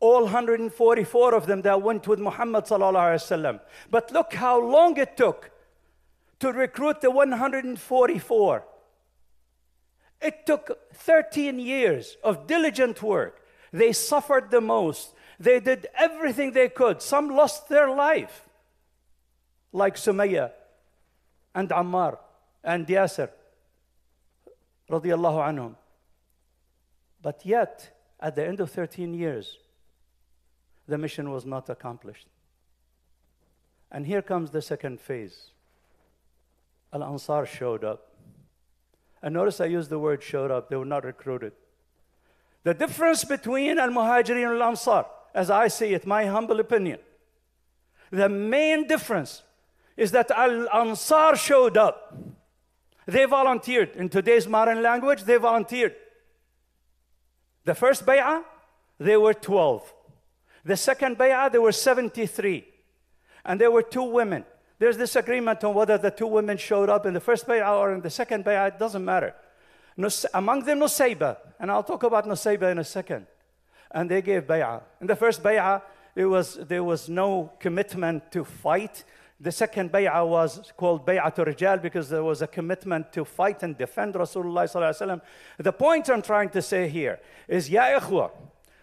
all 0.00 0.24
144 0.24 1.34
of 1.34 1.46
them 1.46 1.62
that 1.62 1.82
went 1.82 2.08
with 2.08 2.18
Muhammad 2.18 2.66
But 3.90 4.12
look 4.12 4.34
how 4.34 4.60
long 4.60 4.96
it 4.96 5.16
took 5.16 5.50
to 6.40 6.52
recruit 6.52 7.02
the 7.02 7.10
144. 7.10 8.64
It 10.22 10.46
took 10.46 10.78
13 10.94 11.58
years 11.58 12.16
of 12.24 12.46
diligent 12.46 13.02
work. 13.02 13.42
They 13.72 13.92
suffered 13.92 14.50
the 14.50 14.60
most. 14.60 15.12
They 15.38 15.60
did 15.60 15.86
everything 15.94 16.52
they 16.52 16.68
could. 16.68 17.00
Some 17.00 17.28
lost 17.30 17.68
their 17.68 17.90
life, 17.90 18.48
like 19.72 19.96
Sumayya 19.96 20.50
and 21.54 21.68
Ammar 21.70 22.18
and 22.64 22.86
anhum. 25.44 25.76
But 27.22 27.44
yet, 27.44 27.90
at 28.18 28.34
the 28.34 28.46
end 28.46 28.60
of 28.60 28.70
13 28.70 29.14
years, 29.14 29.56
the 30.90 30.98
mission 30.98 31.30
was 31.30 31.46
not 31.46 31.70
accomplished. 31.70 32.26
And 33.90 34.06
here 34.06 34.22
comes 34.22 34.50
the 34.50 34.62
second 34.62 35.00
phase. 35.00 35.50
Al 36.92 37.02
Ansar 37.02 37.46
showed 37.46 37.84
up. 37.84 38.08
And 39.22 39.34
notice 39.34 39.60
I 39.60 39.66
used 39.66 39.90
the 39.90 39.98
word 39.98 40.22
showed 40.22 40.50
up, 40.50 40.68
they 40.68 40.76
were 40.76 40.84
not 40.84 41.04
recruited. 41.04 41.52
The 42.62 42.74
difference 42.74 43.24
between 43.24 43.78
Al 43.78 43.90
Muhajirin 43.90 44.50
and 44.50 44.60
Al 44.60 44.68
Ansar, 44.70 45.06
as 45.34 45.50
I 45.50 45.68
see 45.68 45.94
it, 45.94 46.06
my 46.06 46.26
humble 46.26 46.60
opinion, 46.60 46.98
the 48.10 48.28
main 48.28 48.86
difference 48.86 49.42
is 49.96 50.10
that 50.12 50.30
Al 50.30 50.68
Ansar 50.70 51.36
showed 51.36 51.76
up. 51.76 52.14
They 53.06 53.24
volunteered. 53.24 53.96
In 53.96 54.08
today's 54.08 54.46
modern 54.46 54.82
language, 54.82 55.24
they 55.24 55.36
volunteered. 55.36 55.94
The 57.64 57.74
first 57.74 58.06
bay'ah, 58.06 58.42
they 58.98 59.16
were 59.16 59.34
12. 59.34 59.94
The 60.64 60.76
second 60.76 61.18
bay'ah, 61.18 61.50
there 61.50 61.62
were 61.62 61.72
73. 61.72 62.66
And 63.44 63.60
there 63.60 63.70
were 63.70 63.82
two 63.82 64.02
women. 64.02 64.44
There's 64.78 64.96
disagreement 64.96 65.62
on 65.64 65.74
whether 65.74 65.98
the 65.98 66.10
two 66.10 66.26
women 66.26 66.56
showed 66.56 66.88
up 66.88 67.06
in 67.06 67.14
the 67.14 67.20
first 67.20 67.46
bay'ah 67.46 67.78
or 67.78 67.92
in 67.92 68.00
the 68.00 68.10
second 68.10 68.44
bay'ah. 68.44 68.68
It 68.68 68.78
doesn't 68.78 69.04
matter. 69.04 69.34
Nus- 69.96 70.26
among 70.32 70.64
them, 70.64 70.80
Nusayba. 70.80 71.36
And 71.58 71.70
I'll 71.70 71.82
talk 71.82 72.02
about 72.02 72.26
Nusayba 72.26 72.70
in 72.70 72.78
a 72.78 72.84
second. 72.84 73.26
And 73.90 74.10
they 74.10 74.22
gave 74.22 74.44
bay'ah. 74.44 74.82
In 75.00 75.06
the 75.06 75.16
first 75.16 75.42
bay'ah, 75.42 75.82
it 76.14 76.24
was, 76.24 76.54
there 76.54 76.84
was 76.84 77.08
no 77.08 77.52
commitment 77.58 78.30
to 78.32 78.44
fight. 78.44 79.04
The 79.38 79.52
second 79.52 79.90
bay'ah 79.92 80.26
was 80.26 80.72
called 80.76 81.06
bay'atul 81.06 81.54
rijal 81.54 81.80
because 81.80 82.08
there 82.08 82.24
was 82.24 82.42
a 82.42 82.46
commitment 82.46 83.12
to 83.12 83.24
fight 83.24 83.62
and 83.62 83.76
defend 83.76 84.14
Rasulullah 84.14 85.20
The 85.58 85.72
point 85.72 86.10
I'm 86.10 86.22
trying 86.22 86.50
to 86.50 86.62
say 86.62 86.88
here 86.88 87.20
is, 87.48 87.70
ya 87.70 87.98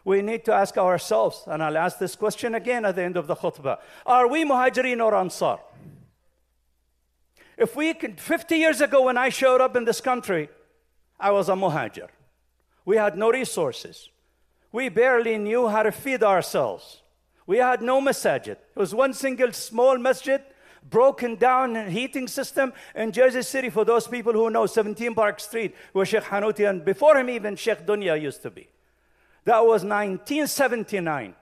we 0.08 0.22
need 0.22 0.46
to 0.46 0.54
ask 0.54 0.78
ourselves, 0.78 1.44
and 1.48 1.62
I'll 1.62 1.76
ask 1.76 2.00
this 2.00 2.16
question 2.16 2.56
again 2.56 2.86
at 2.86 2.96
the 2.96 3.04
end 3.04 3.18
of 3.18 3.28
the 3.28 3.36
khutbah. 3.36 3.80
Are 4.06 4.26
we 4.26 4.46
muhajirin 4.46 5.04
or 5.04 5.14
ansar? 5.14 5.60
If 7.58 7.76
we 7.76 7.94
could, 7.94 8.18
50 8.18 8.56
years 8.56 8.80
ago 8.80 9.02
when 9.02 9.18
I 9.18 9.28
showed 9.28 9.60
up 9.60 9.76
in 9.76 9.84
this 9.84 10.00
country, 10.00 10.48
I 11.20 11.32
was 11.32 11.50
a 11.50 11.56
muhajir. 11.56 12.08
We 12.86 12.96
had 12.96 13.18
no 13.18 13.32
resources. 13.32 14.08
We 14.72 14.88
barely 14.88 15.38
knew 15.38 15.68
how 15.68 15.84
to 15.84 15.92
feed 15.92 16.24
ourselves. 16.24 17.02
We 17.46 17.58
had 17.58 17.82
no 17.82 18.00
masajid. 18.00 18.48
It 18.52 18.78
was 18.78 18.96
one 18.96 19.14
single 19.14 19.52
small 19.52 19.98
masjid, 19.98 20.42
broken 20.90 21.36
down 21.36 21.90
heating 21.90 22.30
system 22.30 22.72
in 22.96 23.12
Jersey 23.12 23.42
City 23.42 23.70
for 23.70 23.84
those 23.84 24.08
people 24.08 24.32
who 24.32 24.50
know 24.50 24.68
17 24.68 25.14
Park 25.14 25.42
Street, 25.42 25.76
where 25.92 26.06
Sheikh 26.06 26.24
Hanuti 26.24 26.70
and 26.70 26.86
before 26.86 27.18
him 27.18 27.30
even 27.30 27.58
Sheikh 27.58 27.86
Dunya 27.86 28.22
used 28.22 28.42
to 28.44 28.50
be. 28.50 28.70
That 29.48 29.66
was 29.66 29.86
1979. 29.86 31.34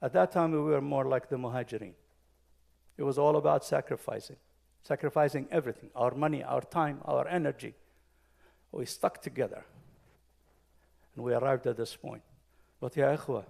At 0.00 0.12
that 0.14 0.32
time, 0.32 0.52
we 0.52 0.58
were 0.58 0.80
more 0.80 1.04
like 1.04 1.28
the 1.28 1.36
Muhajirin. 1.36 1.92
It 2.96 3.02
was 3.02 3.18
all 3.18 3.36
about 3.36 3.66
sacrificing, 3.66 4.36
sacrificing 4.82 5.46
everything 5.50 5.90
our 5.94 6.14
money, 6.14 6.42
our 6.42 6.62
time, 6.62 7.02
our 7.04 7.28
energy. 7.28 7.74
We 8.72 8.86
stuck 8.86 9.20
together. 9.20 9.62
And 11.14 11.22
we 11.22 11.34
arrived 11.34 11.66
at 11.66 11.76
this 11.76 11.94
point. 11.96 12.22
But, 12.80 12.96
ya 12.96 13.14
ikhwa, 13.14 13.44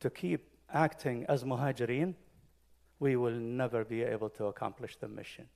to 0.00 0.10
keep 0.10 0.46
acting 0.74 1.24
as 1.26 1.42
Muhajirin, 1.42 2.16
we 3.00 3.16
will 3.16 3.40
never 3.40 3.82
be 3.82 4.02
able 4.02 4.28
to 4.28 4.44
accomplish 4.44 4.96
the 4.96 5.08
mission. 5.08 5.46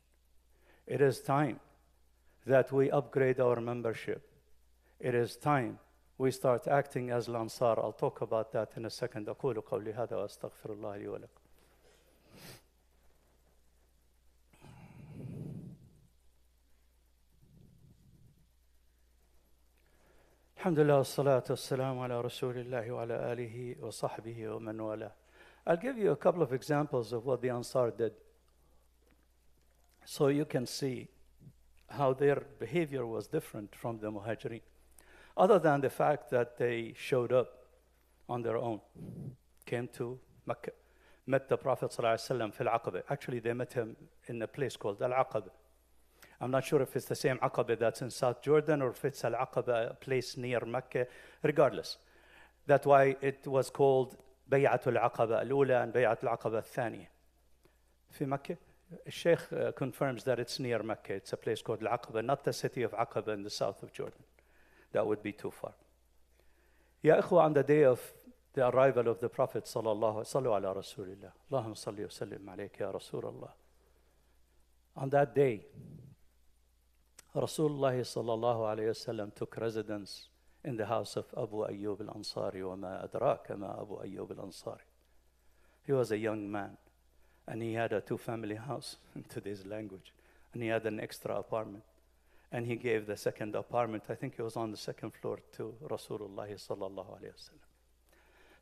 It 0.87 1.03
is 1.03 1.21
time 1.21 1.61
that 2.47 2.73
we 2.73 2.91
upgrade 2.91 3.39
our 3.39 3.61
membership 3.61 4.28
it 5.00 5.16
is 5.16 5.36
time 5.36 5.80
we 6.18 6.32
start 6.32 6.68
acting 6.68 7.10
as 7.10 7.28
Lansar. 7.28 7.78
I'll 7.78 7.92
talk 7.92 8.22
about 8.22 8.52
that 8.54 8.72
in 8.78 8.86
a 8.86 8.90
second. 8.90 9.28
أقول 9.28 9.62
قولي 9.62 9.94
هذا 9.94 10.16
وأستغفر 10.16 10.74
الله 10.74 10.98
لي 10.98 11.08
ولكم. 11.08 11.44
الحمد 20.58 20.80
لله 20.80 20.98
والصلاة 20.98 21.44
والسلام 21.50 22.00
على 22.00 22.22
رسول 22.22 22.58
الله 22.58 22.92
وعلى 22.92 23.34
آله 23.34 23.76
وصحبه 23.82 24.48
ومن 24.48 24.80
والاه. 24.80 25.12
I'll 25.68 25.76
give 25.78 25.98
you 25.98 26.12
a 26.12 26.16
couple 26.16 26.42
of 26.42 26.54
examples 26.54 27.12
of 27.12 27.26
what 27.26 27.42
the 27.42 27.50
Ansar 27.50 27.92
did 27.92 28.14
so 30.06 30.28
you 30.28 30.46
can 30.46 30.66
see 30.66 31.10
how 31.90 32.14
their 32.14 32.44
behavior 32.60 33.06
was 33.06 33.28
different 33.28 33.76
from 33.76 34.00
the 34.00 34.12
Muhajirin 34.12 34.62
other 35.38 35.60
than 35.60 35.82
the 35.82 35.90
fact 35.90 36.30
that 36.30 36.58
they 36.58 36.94
showed 36.98 37.32
up 37.32 37.66
on 38.30 38.42
their 38.42 38.58
own, 38.58 38.80
came 39.66 39.88
to 39.90 40.20
Mecca, 40.46 40.72
met 41.26 41.48
the 41.50 41.58
Prophet 41.58 41.92
ﷺ 41.92 42.54
fil 42.54 42.68
Aqaba. 42.68 43.04
Actually, 43.10 43.40
they 43.40 43.54
met 43.54 43.74
him 43.74 43.96
in 44.28 44.42
a 44.42 44.48
place 44.48 44.76
called 44.78 45.02
Al 45.02 45.12
Aqaba. 45.12 45.50
I'm 46.42 46.52
not 46.52 46.66
sure 46.66 46.82
if 46.82 46.96
it's 46.96 47.06
the 47.06 47.16
same 47.16 47.38
Aqaba 47.38 47.80
that's 47.80 48.02
in 48.02 48.10
South 48.10 48.42
Jordan 48.42 48.82
or 48.82 48.90
if 48.92 49.04
it's 49.06 49.24
Al 49.24 49.34
Aqaba, 49.34 49.92
a 49.92 49.94
place 49.94 50.38
near 50.38 50.60
Mecca. 50.66 51.08
Regardless, 51.42 51.98
that's 52.68 52.86
why 52.86 53.16
it 53.22 53.48
was 53.48 53.70
called 53.70 54.18
بيعة 54.52 54.82
العقبة 54.86 55.42
الأولى 55.42 55.84
and 55.84 55.94
بيعة 55.94 56.18
العقبة 56.24 56.60
الثانية. 56.60 57.08
في 58.12 58.26
مكة 58.26 58.58
Sheikh 59.10 59.76
confirms 59.76 60.24
that 60.26 60.40
it's 60.40 60.60
near 60.60 60.84
Mecca. 60.84 61.14
It's 61.14 61.34
a 61.34 61.38
place 61.38 61.62
called 61.64 61.84
Al-Aqaba, 61.84 62.24
not 62.24 62.44
the 62.44 62.54
city 62.54 62.84
of 62.84 62.92
Aqaba 62.92 63.30
in 63.30 63.42
the 63.42 63.50
south 63.50 63.82
of 63.82 63.92
Jordan 63.92 64.24
that 64.93 65.07
would 65.07 65.23
be 65.23 65.33
too 65.33 65.51
far. 65.51 65.75
Ya 67.03 67.21
ikhwa, 67.21 67.45
on 67.45 67.53
the 67.55 67.63
day 67.63 67.85
of 67.85 68.01
the 68.55 68.67
arrival 68.69 69.09
of 69.09 69.21
the 69.21 69.29
Prophet 69.29 69.65
sallallahu 69.65 70.27
sallu 70.27 70.57
ala 70.57 70.75
Rasulillah, 70.75 71.33
Allahumma 71.51 71.77
salli 71.77 72.03
wa 72.03 72.09
sallim 72.09 72.45
alayka 72.57 72.81
ya 72.81 72.93
Rasulullah. 72.93 73.51
On 74.97 75.09
that 75.11 75.35
day, 75.35 75.65
Rasulullah 77.35 77.95
sallallahu 78.01 78.61
alayhi 78.77 78.89
wasallam 78.89 79.35
took 79.35 79.57
residence 79.59 80.29
in 80.65 80.77
the 80.77 80.87
house 80.87 81.17
of 81.17 81.27
Abu 81.37 81.59
Ayyub 81.59 82.01
al-Ansari 82.01 82.69
wa 82.69 82.75
ma 82.75 83.03
adraka 83.03 83.57
ma 83.57 83.81
Abu 83.81 83.97
Ayyub 84.03 84.37
al-Ansari. 84.37 84.89
He 85.85 85.93
was 85.93 86.11
a 86.11 86.19
young 86.19 86.51
man 86.51 86.77
and 87.47 87.63
he 87.63 87.75
had 87.75 87.93
a 87.93 88.01
two-family 88.01 88.57
house 88.57 88.97
in 89.15 89.25
today's 89.25 89.65
language 89.67 90.13
and 90.53 90.63
he 90.63 90.69
had 90.69 90.85
an 90.87 90.99
extra 90.99 91.37
apartment 91.37 91.85
and 92.53 92.67
he 92.67 92.77
gave 92.77 93.07
the 93.07 93.17
second 93.17 93.55
apartment, 93.55 94.05
I 94.09 94.15
think 94.15 94.35
it 94.39 94.43
was 94.43 94.57
on 94.57 94.71
the 94.71 94.77
second 94.77 95.13
floor, 95.15 95.39
to 95.57 95.75
Rasulullah 95.85 96.49
sallallahu 96.49 97.11
alayhi 97.19 97.35
wasallam. 97.35 97.69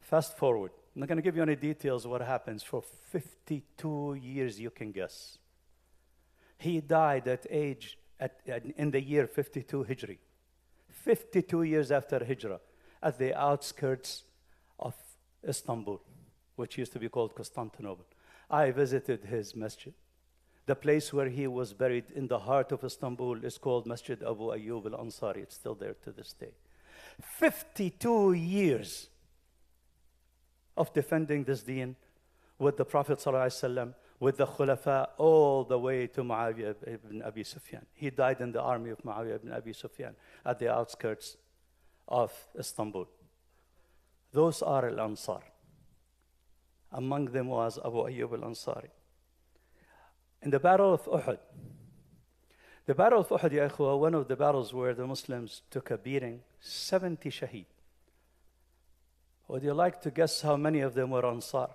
Fast 0.00 0.36
forward, 0.36 0.72
I'm 0.94 1.00
not 1.00 1.08
going 1.08 1.16
to 1.16 1.22
give 1.22 1.36
you 1.36 1.42
any 1.42 1.56
details 1.56 2.06
what 2.06 2.20
happens 2.20 2.62
for 2.62 2.82
52 2.82 4.14
years, 4.20 4.60
you 4.60 4.70
can 4.70 4.92
guess. 4.92 5.38
He 6.58 6.80
died 6.80 7.28
at 7.28 7.46
age, 7.50 7.98
at, 8.18 8.40
at, 8.46 8.64
in 8.76 8.90
the 8.90 9.00
year 9.00 9.26
52 9.26 9.84
Hijri, 9.84 10.18
52 10.88 11.62
years 11.62 11.90
after 11.90 12.18
Hijrah, 12.24 12.60
at 13.02 13.18
the 13.18 13.38
outskirts 13.38 14.24
of 14.78 14.94
Istanbul, 15.46 16.00
which 16.56 16.78
used 16.78 16.92
to 16.92 16.98
be 16.98 17.08
called 17.08 17.34
Constantinople. 17.34 18.06
I 18.50 18.70
visited 18.70 19.24
his 19.24 19.54
masjid. 19.54 19.92
The 20.66 20.74
place 20.74 21.12
where 21.12 21.28
he 21.28 21.46
was 21.46 21.72
buried 21.72 22.10
in 22.14 22.26
the 22.26 22.40
heart 22.40 22.72
of 22.72 22.82
Istanbul 22.82 23.44
is 23.44 23.56
called 23.56 23.86
Masjid 23.86 24.20
Abu 24.22 24.50
Ayyub 24.50 24.92
al 24.92 25.04
Ansari. 25.04 25.38
It's 25.38 25.54
still 25.54 25.76
there 25.76 25.94
to 26.02 26.10
this 26.10 26.32
day. 26.32 26.54
52 27.38 28.32
years 28.32 29.08
of 30.76 30.92
defending 30.92 31.44
this 31.44 31.62
deen 31.62 31.94
with 32.58 32.76
the 32.76 32.84
Prophet 32.84 33.18
ﷺ, 33.18 33.94
with 34.18 34.38
the 34.38 34.46
Khulafa, 34.46 35.08
all 35.18 35.62
the 35.62 35.78
way 35.78 36.08
to 36.08 36.22
Muawiyah 36.22 36.74
ibn 36.86 37.22
Abi 37.22 37.44
Sufyan. 37.44 37.86
He 37.94 38.10
died 38.10 38.40
in 38.40 38.50
the 38.50 38.60
army 38.60 38.90
of 38.90 38.98
Muawiyah 39.02 39.36
ibn 39.36 39.52
Abi 39.52 39.72
Sufyan 39.72 40.16
at 40.44 40.58
the 40.58 40.72
outskirts 40.72 41.36
of 42.08 42.32
Istanbul. 42.58 43.08
Those 44.32 44.62
are 44.62 44.88
Al 44.88 45.00
Ansar. 45.00 45.42
Among 46.92 47.26
them 47.26 47.48
was 47.48 47.78
Abu 47.78 47.98
Ayyub 47.98 48.32
al 48.32 48.50
Ansari 48.50 48.88
in 50.42 50.50
the 50.50 50.60
Battle 50.60 50.94
of 50.94 51.04
Uhud. 51.04 51.38
The 52.86 52.94
Battle 52.94 53.20
of 53.20 53.28
Uhud, 53.28 53.52
ya 53.52 53.96
one 53.96 54.14
of 54.14 54.28
the 54.28 54.36
battles 54.36 54.72
where 54.72 54.94
the 54.94 55.06
Muslims 55.06 55.62
took 55.70 55.90
a 55.90 55.98
beating, 55.98 56.40
70 56.60 57.30
shaheed. 57.30 57.66
Would 59.48 59.62
you 59.62 59.74
like 59.74 60.00
to 60.02 60.10
guess 60.10 60.42
how 60.42 60.56
many 60.56 60.80
of 60.80 60.94
them 60.94 61.10
were 61.10 61.24
Ansar? 61.24 61.68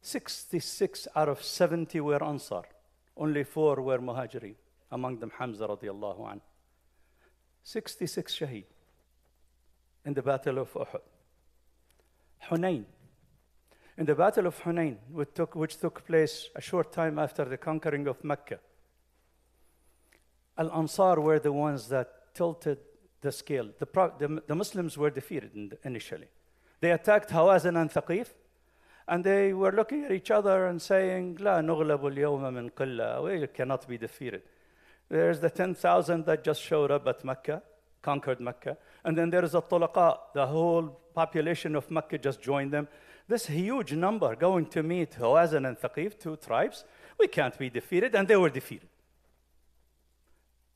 66 0.00 1.08
out 1.16 1.28
of 1.28 1.42
70 1.42 2.00
were 2.00 2.22
Ansar. 2.22 2.62
Only 3.16 3.44
four 3.44 3.80
were 3.82 3.98
Muhajirin, 3.98 4.54
among 4.92 5.18
them 5.18 5.32
Hamza 5.38 5.66
radiallahu 5.66 6.30
anh. 6.30 6.40
66 7.62 8.38
shaheed 8.38 8.64
in 10.04 10.14
the 10.14 10.22
Battle 10.22 10.58
of 10.58 10.72
Uhud. 10.72 11.00
Hunayn, 12.50 12.84
in 13.97 14.05
the 14.05 14.15
Battle 14.15 14.47
of 14.47 14.59
Hunain, 14.63 14.97
which 15.11 15.29
took, 15.33 15.55
which 15.55 15.77
took 15.77 16.05
place 16.05 16.49
a 16.55 16.61
short 16.61 16.91
time 16.91 17.19
after 17.19 17.45
the 17.45 17.57
conquering 17.57 18.07
of 18.07 18.23
Mecca. 18.23 18.59
Al 20.57 20.71
Ansar 20.71 21.19
were 21.19 21.39
the 21.39 21.51
ones 21.51 21.89
that 21.89 22.33
tilted 22.33 22.79
the 23.21 23.31
scale. 23.31 23.69
The, 23.79 23.87
the, 24.19 24.43
the 24.47 24.55
Muslims 24.55 24.97
were 24.97 25.09
defeated 25.09 25.51
in 25.55 25.69
the, 25.69 25.77
initially. 25.83 26.27
They 26.81 26.91
attacked 26.91 27.29
Hawazin 27.29 27.79
and 27.79 27.89
Thaqif, 27.89 28.27
and 29.07 29.23
they 29.23 29.53
were 29.53 29.71
looking 29.71 30.05
at 30.05 30.11
each 30.11 30.31
other 30.31 30.67
and 30.67 30.81
saying, 30.81 31.37
لا 31.37 31.61
نغلب 31.61 32.05
اليوم 32.05 32.53
من 32.53 32.69
قلة. 32.71 33.23
We 33.23 33.47
cannot 33.47 33.87
be 33.87 33.97
defeated. 33.97 34.43
There's 35.09 35.39
the 35.39 35.49
10,000 35.49 36.25
that 36.25 36.43
just 36.43 36.61
showed 36.61 36.91
up 36.91 37.07
at 37.07 37.23
Mecca, 37.23 37.61
conquered 38.01 38.39
Mecca. 38.39 38.77
And 39.03 39.17
then 39.17 39.29
there 39.29 39.43
is 39.43 39.55
a 39.55 39.61
tulaqa, 39.61 40.17
the 40.33 40.47
whole 40.47 40.99
population 41.13 41.75
of 41.75 41.89
Mecca 41.91 42.17
just 42.17 42.41
joined 42.41 42.71
them. 42.71 42.87
This 43.28 43.46
huge 43.46 43.92
number 43.92 44.34
going 44.34 44.66
to 44.66 44.82
meet 44.82 45.12
Hawazin 45.12 45.68
and 45.68 45.78
Thaqif, 45.78 46.18
two 46.18 46.36
tribes, 46.36 46.84
we 47.18 47.28
can't 47.28 47.56
be 47.58 47.68
defeated, 47.68 48.14
and 48.14 48.26
they 48.26 48.36
were 48.36 48.48
defeated. 48.48 48.88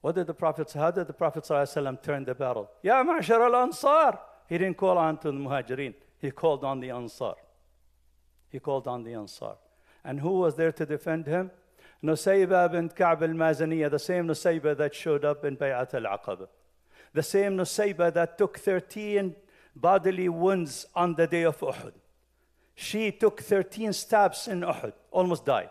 What 0.03 0.17
did 0.17 0.27
the 0.27 0.35
Prophet? 0.35 0.71
How 0.73 0.91
did 0.91 1.07
the 1.07 1.13
Prophet 1.13 1.45
ﷺ 1.45 2.03
turn 2.03 2.25
the 2.25 2.35
battle? 2.35 2.71
Ya 2.83 3.03
ma'shar 3.03 3.41
al-ansar. 3.41 4.19
He 4.49 4.59
didn't 4.59 4.77
call 4.77 4.99
on 4.99 5.17
to 5.19 5.29
the 5.29 5.39
muhajirin. 5.39 5.95
He 6.19 6.31
called 6.31 6.65
on 6.65 6.81
the 6.81 6.91
ansar. 6.91 7.35
He 8.51 8.59
called 8.59 8.87
on 8.87 9.05
the 9.05 9.15
ansar. 9.15 9.55
And 10.05 10.21
who 10.21 10.41
was 10.41 10.57
there 10.57 10.73
to 10.73 10.85
defend 10.85 11.27
him? 11.27 11.53
Nusayba 12.03 12.71
bint 12.71 12.95
Ka'b 12.97 13.23
al-Mazaniyah, 13.23 13.91
the 13.91 13.99
same 13.99 14.27
Nusayba 14.27 14.77
that 14.77 14.95
showed 14.95 15.25
up 15.25 15.45
in 15.45 15.57
Bay'at 15.57 15.95
al-Aqaba. 15.95 16.49
The 17.15 17.23
same 17.23 17.57
Nusayba 17.57 18.13
that 18.13 18.37
took 18.37 18.59
13 18.59 19.37
bodily 19.77 20.29
wounds 20.29 20.87
on 20.95 21.15
the 21.15 21.27
day 21.29 21.45
of 21.45 21.59
Uhud. 21.61 21.93
She 22.83 23.13
took 23.13 23.41
13 23.41 23.93
stabs 23.93 24.49
in 24.49 24.63
Uhud, 24.63 24.93
almost 25.13 25.47
died. 25.47 25.71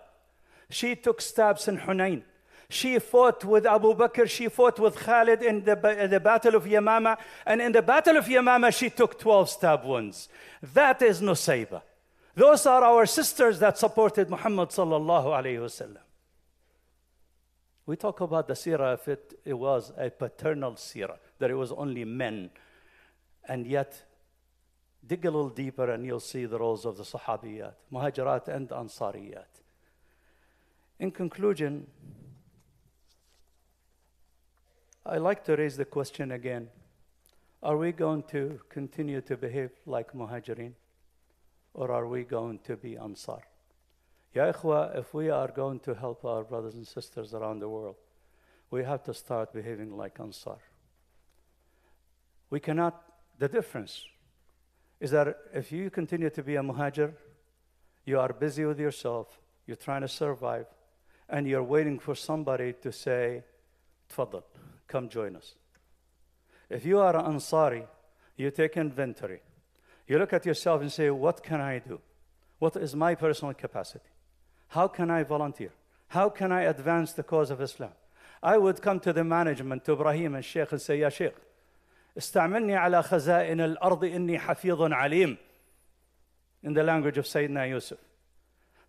She 0.70 0.96
took 0.96 1.20
stabs 1.20 1.68
in 1.68 1.78
Hunain. 1.80 2.24
She 2.70 3.00
fought 3.00 3.44
with 3.44 3.66
Abu 3.66 3.94
Bakr, 3.94 4.30
she 4.30 4.48
fought 4.48 4.80
with 4.80 4.96
Khalid 4.96 5.44
in 5.44 5.66
the, 5.66 5.76
the 6.10 6.22
Battle 6.22 6.56
of 6.56 6.64
Yamama, 6.64 7.18
and 7.46 7.62
in 7.62 7.74
the 7.74 7.82
Battle 7.82 8.16
of 8.16 8.28
Yamama, 8.28 8.74
she 8.74 8.90
took 8.90 9.20
12 9.20 9.50
stab 9.50 9.84
wounds. 9.84 10.30
That 10.74 11.02
is 11.02 11.20
Nusayba. 11.20 11.82
Those 12.34 12.66
are 12.66 12.82
our 12.82 13.06
sisters 13.06 13.60
that 13.60 13.78
supported 13.78 14.30
Muhammad 14.30 14.70
sallallahu 14.70 15.26
alayhi 15.26 15.60
wasallam. 15.60 15.98
We 17.86 17.98
talk 17.98 18.22
about 18.22 18.48
the 18.48 18.54
seerah 18.54 18.94
if 18.94 19.10
it, 19.10 19.34
it 19.44 19.54
was 19.54 19.92
a 19.98 20.10
paternal 20.10 20.76
seerah, 20.76 21.18
that 21.40 21.52
it 21.52 21.56
was 21.56 21.74
only 21.74 22.06
men. 22.06 22.52
And 23.50 23.68
yet, 23.68 24.02
dig 25.06 25.26
a 25.26 25.32
little 25.32 25.50
deeper 25.50 25.90
and 25.90 26.06
you'll 26.06 26.20
see 26.20 26.46
the 26.46 26.60
roles 26.60 26.86
of 26.86 26.98
the 26.98 27.04
Sahabiyat, 27.04 27.74
Muhajirat, 27.92 28.48
and 28.48 28.70
Ansariyat. 28.70 29.62
In 31.00 31.12
conclusion, 31.12 31.88
I 35.06 35.18
like 35.18 35.44
to 35.46 35.56
raise 35.56 35.78
the 35.78 35.86
question 35.86 36.32
again 36.32 36.70
Are 37.64 37.78
we 37.78 37.92
going 37.92 38.24
to 38.24 38.60
continue 38.70 39.22
to 39.22 39.38
behave 39.38 39.72
like 39.86 40.14
Muhajirin? 40.14 40.74
Or 41.74 41.92
are 41.92 42.08
we 42.08 42.24
going 42.24 42.60
to 42.66 42.76
be 42.76 42.98
Ansar? 42.98 43.42
Ya 44.34 44.52
ikhwa, 44.52 44.98
if 44.98 45.14
we 45.14 45.30
are 45.30 45.48
going 45.48 45.80
to 45.82 45.94
help 45.94 46.26
our 46.26 46.44
brothers 46.44 46.76
and 46.76 46.88
sisters 46.88 47.34
around 47.34 47.60
the 47.60 47.70
world, 47.70 47.96
we 48.70 48.84
have 48.84 49.04
to 49.04 49.14
start 49.14 49.54
behaving 49.54 49.96
like 49.96 50.20
Ansar. 50.20 50.60
We 52.50 52.60
cannot, 52.60 53.02
the 53.40 53.48
difference 53.48 54.06
is 55.02 55.10
that 55.12 55.36
if 55.52 55.72
you 55.72 55.90
continue 55.90 56.30
to 56.30 56.44
be 56.44 56.56
a 56.56 56.62
muhajir, 56.62 57.12
you 58.06 58.20
are 58.20 58.32
busy 58.32 58.64
with 58.66 58.80
yourself, 58.80 59.40
you're 59.66 59.76
trying 59.76 60.02
to 60.02 60.08
survive, 60.08 60.68
and 61.28 61.48
you're 61.48 61.64
waiting 61.64 61.98
for 61.98 62.14
somebody 62.14 62.74
to 62.74 62.92
say, 62.92 63.44
Tfaddal, 64.14 64.44
come 64.88 65.10
join 65.10 65.36
us. 65.36 65.56
If 66.70 66.86
you 66.86 67.00
are 67.00 67.16
an 67.16 67.34
Ansari, 67.34 67.84
you 68.38 68.52
take 68.52 68.78
inventory. 68.78 69.42
You 70.08 70.20
look 70.20 70.34
at 70.34 70.46
yourself 70.46 70.82
and 70.82 70.92
say, 70.92 71.10
What 71.10 71.42
can 71.42 71.60
I 71.60 71.80
do? 71.80 72.00
What 72.60 72.76
is 72.76 72.96
my 72.96 73.16
personal 73.16 73.56
capacity? 73.56 74.10
How 74.68 74.88
can 74.88 75.10
I 75.10 75.24
volunteer? 75.24 75.72
How 76.10 76.30
can 76.30 76.52
I 76.52 76.62
advance 76.64 77.14
the 77.14 77.24
cause 77.24 77.50
of 77.50 77.60
Islam? 77.60 77.92
I 78.44 78.58
would 78.58 78.82
come 78.82 79.00
to 79.00 79.14
the 79.14 79.24
management, 79.24 79.84
to 79.86 79.94
Ibrahim 79.94 80.36
and 80.36 80.46
Sheikh 80.46 80.72
and 80.72 80.82
say, 80.82 81.00
Ya 81.00 81.10
Sheikh, 81.10 81.36
استعملني 82.19 82.77
على 82.77 83.03
خزائن 83.03 83.61
الأرض 83.61 84.05
إني 84.05 84.39
حفيظ 84.39 84.93
عليم 84.93 85.37
in 86.63 86.73
the 86.73 86.83
language 86.83 87.19
of 87.19 87.25
Sayyidina 87.27 87.69
Yusuf. 87.69 87.99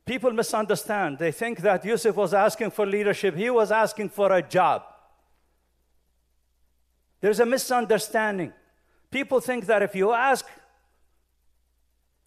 People 0.06 0.32
misunderstand. 0.32 1.20
They 1.20 1.32
think 1.32 1.60
that 1.60 1.84
Yusuf 1.86 2.16
was 2.16 2.34
asking 2.34 2.72
for 2.72 2.86
leadership. 2.86 3.36
He 3.36 3.50
was 3.50 3.72
asking 3.72 4.10
for 4.10 4.32
a 4.32 4.42
job. 4.42 4.84
There's 7.20 7.40
a 7.40 7.46
misunderstanding. 7.46 8.54
People 9.12 9.42
think 9.42 9.66
that 9.66 9.82
if 9.84 9.96
you 9.96 10.14
ask 10.14 10.46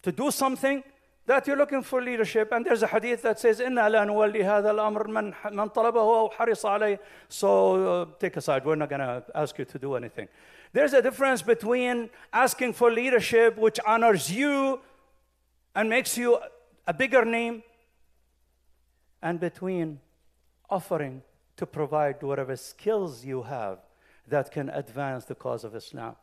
to 0.03 0.11
do 0.11 0.31
something, 0.31 0.83
that 1.25 1.47
you're 1.47 1.57
looking 1.57 1.81
for 1.81 2.01
leadership. 2.01 2.51
And 2.51 2.65
there's 2.65 2.83
a 2.83 2.87
hadith 2.87 3.21
that 3.23 3.39
says, 3.39 3.59
إِنَّا 3.59 3.89
لَا 3.89 4.05
نُوَلِّي 4.05 4.43
هَذَا 4.43 4.71
الْأَمْرِ 4.71 5.05
مَنْ, 5.07 5.33
مَنْ 5.51 5.73
طَلَبَهُ 5.73 5.93
أَوْ 5.93 6.33
حَرِصَ 6.33 6.65
عَلَيْهِ 6.65 6.99
So 7.29 8.01
uh, 8.01 8.05
take 8.19 8.37
aside, 8.37 8.65
we're 8.65 8.75
not 8.75 8.89
going 8.89 9.01
to 9.01 9.23
ask 9.33 9.57
you 9.57 9.65
to 9.65 9.79
do 9.79 9.95
anything. 9.95 10.27
There's 10.75 10.93
a 10.93 11.01
difference 11.01 11.41
between 11.41 12.09
asking 12.31 12.73
for 12.73 12.91
leadership, 12.91 13.57
which 13.57 13.79
honors 13.85 14.31
you 14.31 14.79
and 15.75 15.89
makes 15.89 16.17
you 16.17 16.39
a 16.87 16.93
bigger 16.93 17.25
name, 17.25 17.63
and 19.21 19.39
between 19.39 19.99
offering 20.69 21.21
to 21.57 21.65
provide 21.65 22.21
whatever 22.23 22.55
skills 22.55 23.23
you 23.23 23.43
have 23.43 23.79
that 24.27 24.51
can 24.51 24.69
advance 24.69 25.25
the 25.25 25.35
cause 25.35 25.63
of 25.63 25.75
Islam. 25.75 26.15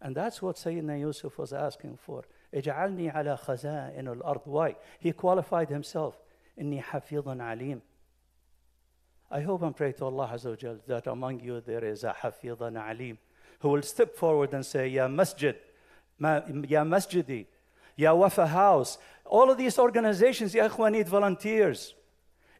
And 0.00 0.16
that's 0.16 0.42
what 0.42 0.56
Sayyidina 0.56 0.98
Yusuf 0.98 1.38
was 1.38 1.52
asking 1.52 1.96
for. 1.96 2.24
اجعلني 2.54 3.10
على 3.10 3.36
خزائن 3.36 4.08
الأرض. 4.08 4.46
Why? 4.46 4.76
He 4.98 5.12
qualified 5.12 5.70
himself. 5.70 6.20
إني 6.60 6.82
حفيظ 6.82 7.40
عليم. 7.40 7.80
I 9.30 9.40
hope 9.40 9.62
and 9.62 9.74
pray 9.74 9.92
to 9.92 10.04
Allah 10.04 10.30
Azza 10.34 10.62
wa 10.62 10.74
that 10.86 11.06
among 11.06 11.40
you 11.40 11.60
there 11.60 11.84
is 11.84 12.04
a 12.04 12.12
حفيظ 12.12 12.76
عليم 12.76 13.16
who 13.59 13.69
will 13.69 13.81
step 13.81 14.15
forward 14.15 14.53
and 14.53 14.65
say, 14.65 14.87
Ya 14.87 15.07
Masjid, 15.07 15.55
Ya 16.19 16.83
Masjidi, 16.83 17.45
Ya 17.95 18.13
Wafa 18.13 18.47
House. 18.47 18.97
All 19.25 19.49
of 19.51 19.57
these 19.57 19.77
organizations, 19.79 20.53
Ya 20.53 20.67
Ikhwan, 20.67 20.93
need 20.93 21.07
volunteers. 21.07 21.93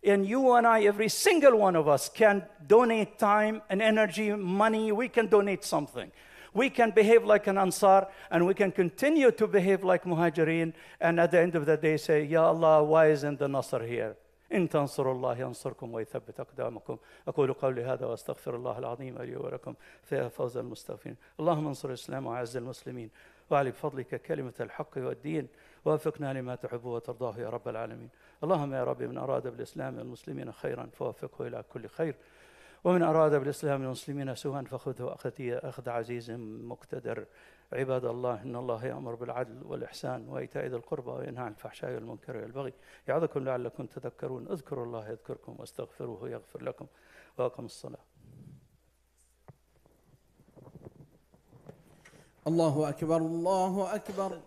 And 0.03 0.25
you 0.25 0.53
and 0.53 0.65
I, 0.65 0.83
every 0.83 1.09
single 1.09 1.57
one 1.57 1.75
of 1.75 1.87
us, 1.87 2.09
can 2.09 2.43
donate 2.65 3.17
time 3.17 3.61
and 3.69 3.81
energy, 3.81 4.31
money. 4.31 4.91
We 4.91 5.07
can 5.09 5.27
donate 5.27 5.63
something 5.63 6.11
we 6.57 6.71
can 6.71 6.89
behave 6.89 7.23
like 7.23 7.45
an 7.45 7.57
Ansar 7.57 8.07
and 8.31 8.47
we 8.47 8.55
can 8.55 8.71
continue 8.71 9.31
to 9.31 9.47
behave 9.47 9.83
like 9.83 10.03
Muhajirin 10.05 10.73
and 10.99 11.19
at 11.19 11.29
the 11.29 11.39
end 11.39 11.53
of 11.55 11.67
the 11.67 11.77
day 11.77 11.97
say, 11.97 12.23
Ya 12.23 12.47
Allah, 12.47 12.83
why 12.83 13.11
isn't 13.11 13.37
the 13.37 13.47
Nasr 13.47 13.85
here? 13.85 14.15
إن 14.53 14.69
تنصروا 14.69 15.13
الله 15.13 15.39
ينصركم 15.39 15.93
ويثبت 15.93 16.39
أقدامكم. 16.39 16.97
أقول 17.27 17.53
قولي 17.53 17.83
هذا 17.83 18.05
وأستغفر 18.05 18.55
الله 18.55 18.79
العظيم 18.79 19.17
لي 19.17 19.35
ولكم. 19.35 19.73
في 20.03 20.29
فوز 20.29 20.57
المستغفرين. 20.57 21.17
اللهم 21.39 21.67
انصر 21.67 21.89
الإسلام 21.89 22.25
وأعز 22.25 22.57
المسلمين. 22.57 23.09
وعلي 23.49 23.71
بفضلك 23.71 24.21
كلمة 24.21 24.53
الحق 24.59 24.97
والدين. 24.97 25.47
ووفقنا 25.85 26.33
لما 26.33 26.55
تحب 26.55 26.85
وترضاه 26.85 27.37
يا 27.37 27.49
رب 27.49 27.67
العالمين. 27.67 28.09
اللهم 28.43 28.73
يا 28.73 28.83
رب 28.83 29.03
من 29.03 29.17
أراد 29.17 29.47
بالإسلام 29.47 29.97
والمسلمين 29.97 30.51
خيرا 30.51 30.89
فوفقه 30.93 31.47
إلى 31.47 31.63
كل 31.73 31.87
خير. 31.87 32.15
ومن 32.83 33.03
أراد 33.03 33.35
بالإسلام 33.35 33.81
والمسلمين 33.81 34.35
سوءا 34.35 34.61
فخذه 34.61 35.17
أخذ 35.63 35.89
عزيز 35.89 36.31
مقتدر. 36.71 37.25
عباد 37.73 38.05
الله 38.05 38.41
إن 38.41 38.55
الله 38.55 38.85
يأمر 38.85 39.15
بالعدل 39.15 39.63
والإحسان 39.63 40.29
وإيتاء 40.29 40.65
ذي 40.65 40.75
القربى 40.75 41.11
وينهى 41.11 41.43
عن 41.43 41.51
الفحشاء 41.51 41.93
والمنكر 41.93 42.37
والبغي 42.37 42.73
يعظكم 43.07 43.43
لعلكم 43.43 43.85
تذكرون. 43.85 44.47
اذكروا 44.47 44.85
الله 44.85 45.09
يذكركم 45.09 45.55
واستغفروه 45.59 46.29
يغفر 46.29 46.63
لكم. 46.63 46.85
وأقم 47.37 47.65
الصلاة. 47.65 47.99
الله 52.47 52.89
أكبر 52.89 53.17
الله 53.17 53.95
أكبر. 53.95 54.39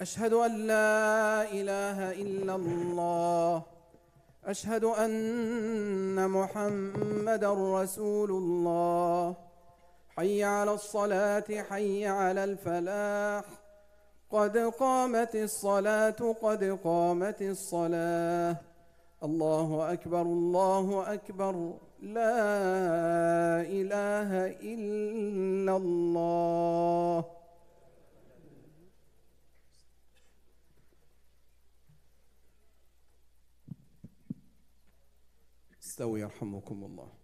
أشهد 0.00 0.32
أن 0.32 0.66
لا 0.66 1.42
إله 1.52 2.12
إلا 2.12 2.54
الله. 2.54 3.62
أشهد 4.44 4.84
أن 4.84 6.30
محمد 6.30 7.44
رسول 7.44 8.30
الله. 8.30 9.43
حي 10.16 10.44
على 10.44 10.74
الصلاة 10.74 11.44
حي 11.70 12.06
على 12.06 12.44
الفلاح. 12.44 13.44
قد 14.30 14.56
قامت 14.58 15.34
الصلاة 15.34 16.34
قد 16.42 16.64
قامت 16.84 17.42
الصلاة. 17.42 18.56
الله 19.22 19.92
أكبر 19.92 20.22
الله 20.22 21.14
أكبر. 21.14 21.78
لا 22.02 22.40
إله 23.60 24.30
إلا 24.62 25.76
الله. 25.76 27.24
استوي 35.82 36.20
يرحمكم 36.20 36.84
الله. 36.84 37.23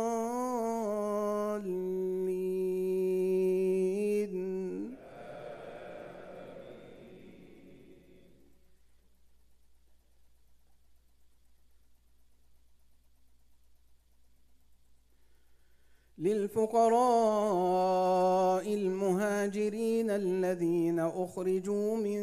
للفقراء 16.21 17.01
المهاجرين 18.73 20.09
الذين 20.09 20.99
أخرجوا 20.99 21.95
من 21.95 22.21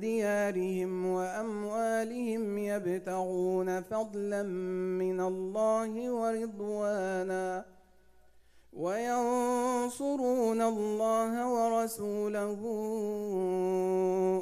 ديارهم 0.00 1.06
وأموالهم 1.06 2.58
يبتغون 2.58 3.80
فضلا 3.82 4.42
من 5.02 5.20
الله 5.20 6.10
ورضوانا 6.10 7.64
وينصرون 8.72 10.60
الله 10.62 11.32
ورسوله. 11.54 12.60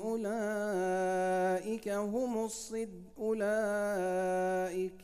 أولئك 0.04 1.88
هم 1.88 2.44
الصد 2.44 3.02
أولئك 3.18 5.03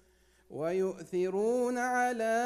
ويؤثرون 0.51 1.77
على 1.77 2.41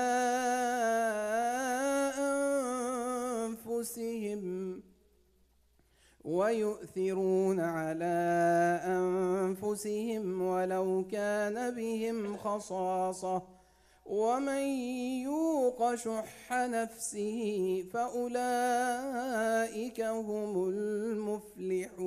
أنفسهم 3.45 4.81
ويؤثرون 6.23 7.59
على 7.59 8.79
أنفسهم 8.85 10.41
ولو 10.41 11.05
كان 11.11 11.75
بهم 11.75 12.37
خصاصة 12.37 13.41
ومن 14.05 14.61
يوق 15.23 15.95
شح 15.95 16.51
نفسه 16.51 17.83
فأولئك 17.93 18.81
هم 20.01 20.69
المفلحون 20.69 22.05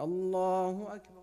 الله 0.00 0.94
أكبر 0.94 1.22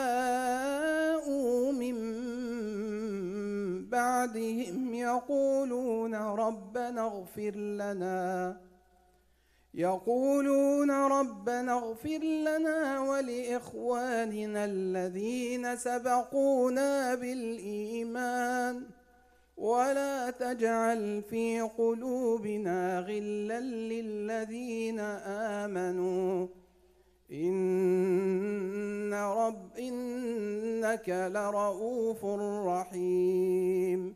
بعدهم 3.91 4.93
يقولون 4.93 6.15
ربنا 6.15 7.05
اغفر 7.05 7.51
لنا. 7.55 8.57
يقولون 9.73 10.91
ربنا 10.91 11.73
اغفر 11.73 12.19
لنا 12.23 12.99
ولإخواننا 12.99 14.65
الذين 14.65 15.75
سبقونا 15.75 17.15
بالإيمان. 17.15 18.85
ولا 19.57 20.29
تجعل 20.29 21.23
في 21.29 21.61
قلوبنا 21.61 22.99
غلا 22.99 23.59
للذين 23.59 24.99
آمنوا. 25.59 26.60
إن 27.31 29.13
رب 29.13 29.77
إنك 29.77 31.09
لرؤوف 31.09 32.25
رحيم. 32.67 34.15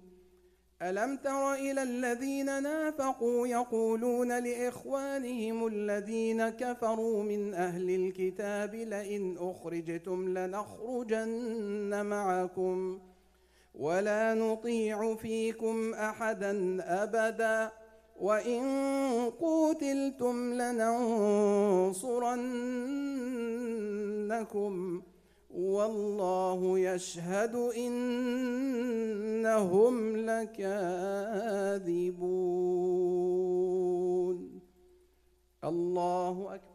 ألم 0.82 1.18
تر 1.18 1.54
إلى 1.54 1.84
الذين 1.84 2.64
نافقوا 2.64 3.48
يقولون 3.48 4.40
لإخوانهم 4.40 5.68
الذين 5.68 6.50
كفروا 6.50 7.24
من 7.24 7.54
أهل 7.54 7.90
الكتاب 7.90 8.76
لئن 8.76 9.38
أخرجتم 9.40 10.38
لنخرجن 10.38 12.06
معكم 12.06 13.00
ولا 13.76 14.34
نطيع 14.34 15.16
فيكم 15.16 15.94
أحدا 15.94 16.78
أبدا. 17.04 17.72
وإن 18.20 18.64
قوتلتم 19.40 20.54
لننصرنكم 20.54 22.12
والله 25.56 26.80
يشهد 26.80 27.56
إنهم 27.56 28.56
لكاذبون. 30.18 31.16
الله 35.64 36.56
أكبر. 36.56 36.75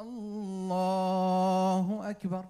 الله 0.00 1.86
أكبر. 2.10 2.44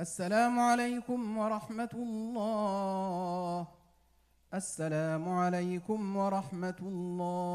السلام 0.00 0.60
عليكم 0.60 1.38
ورحمة 1.38 1.88
الله 1.94 3.66
السلام 4.54 5.28
عليكم 5.28 6.16
ورحمة 6.16 6.76
الله 6.82 7.46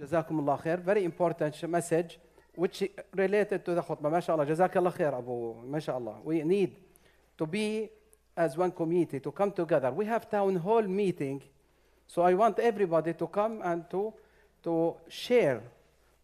جزاكم 0.00 0.38
الله 0.38 0.56
خير 0.56 0.80
very 0.82 1.04
important 1.04 1.62
message 1.68 2.18
which 2.56 2.82
related 3.14 3.64
to 3.64 3.74
the 3.74 3.82
khutbah 3.82 4.10
ما 4.10 4.20
شاء 4.20 4.34
الله 4.34 4.44
جزاك 4.44 4.76
الله 4.76 4.90
خير 4.90 5.18
أبو 5.18 5.52
ما 5.62 5.78
شاء 5.78 5.98
الله 5.98 6.22
we 6.24 6.42
need 6.42 6.70
to 7.38 7.46
be 7.46 7.88
as 8.36 8.58
one 8.58 8.72
community 8.72 9.20
to 9.20 9.30
come 9.30 9.52
together 9.52 9.92
we 9.92 10.04
have 10.06 10.28
town 10.28 10.56
hall 10.56 10.82
meeting 10.82 11.40
so 12.08 12.22
I 12.22 12.34
want 12.34 12.58
everybody 12.58 13.12
to 13.14 13.28
come 13.28 13.62
and 13.62 13.88
to 13.90 14.12
to 14.62 14.96
share 15.08 15.62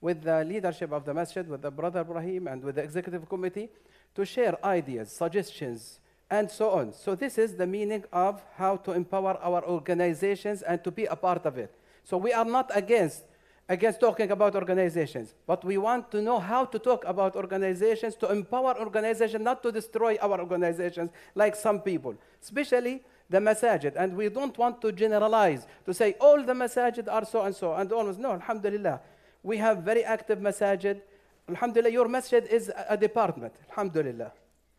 with 0.01 0.23
the 0.23 0.45
leadership 0.45 0.93
of 0.93 1.05
the 1.05 1.13
masjid 1.13 1.49
with 1.49 1.63
the 1.63 1.71
brother 1.71 2.01
Ibrahim 2.01 2.47
and 2.47 2.63
with 2.63 2.77
the 2.77 2.83
executive 2.83 3.29
committee 3.29 3.69
to 4.15 4.25
share 4.25 4.65
ideas 4.65 5.11
suggestions 5.11 6.01
and 6.31 6.51
so 6.51 6.71
on. 6.71 6.93
So 6.93 7.15
this 7.15 7.39
is 7.39 7.55
the 7.55 7.67
meaning 7.67 8.05
of 8.13 8.43
how 8.57 8.77
to 8.79 8.93
empower 8.93 9.39
our 9.43 9.65
organizations 9.65 10.63
and 10.63 10.83
to 10.85 10.91
be 10.91 11.07
a 11.07 11.17
part 11.17 11.47
of 11.47 11.59
it. 11.59 11.75
So 12.05 12.17
we 12.17 12.33
are 12.33 12.45
not 12.45 12.71
against 12.75 13.25
against 13.71 14.01
talking 14.01 14.31
about 14.31 14.55
organizations, 14.55 15.35
but 15.47 15.63
we 15.63 15.77
want 15.77 16.11
to 16.11 16.23
know 16.23 16.39
how 16.39 16.65
to 16.65 16.79
talk 16.79 17.05
about 17.05 17.37
organizations 17.37 18.17
to 18.17 18.31
empower 18.33 18.79
organizations, 18.81 19.45
not 19.45 19.63
to 19.63 19.71
destroy 19.71 20.17
our 20.23 20.41
organizations 20.41 21.11
like 21.35 21.55
some 21.55 21.81
people, 21.81 22.15
especially 22.43 23.03
the 23.31 23.39
masajid. 23.39 23.95
And 23.97 24.17
we 24.17 24.29
don't 24.29 24.57
want 24.57 24.81
to 24.83 24.93
generalize 24.93 25.67
to 25.85 25.95
say 25.95 26.15
all 26.21 26.43
the 26.43 26.53
masajid 26.53 27.13
are 27.13 27.25
so 27.25 27.43
and 27.43 27.55
so 27.55 27.75
and 27.75 27.93
almost 27.93 28.19
no. 28.19 28.33
Alhamdulillah, 28.33 29.01
we 29.43 29.59
have 29.59 29.79
very 29.79 30.05
active 30.05 30.39
masajid. 30.39 31.01
Alhamdulillah, 31.49 31.91
your 31.91 32.09
masjid 32.09 32.45
is 32.47 32.71
a 32.89 32.97
department. 32.97 33.55
Alhamdulillah. 33.71 34.33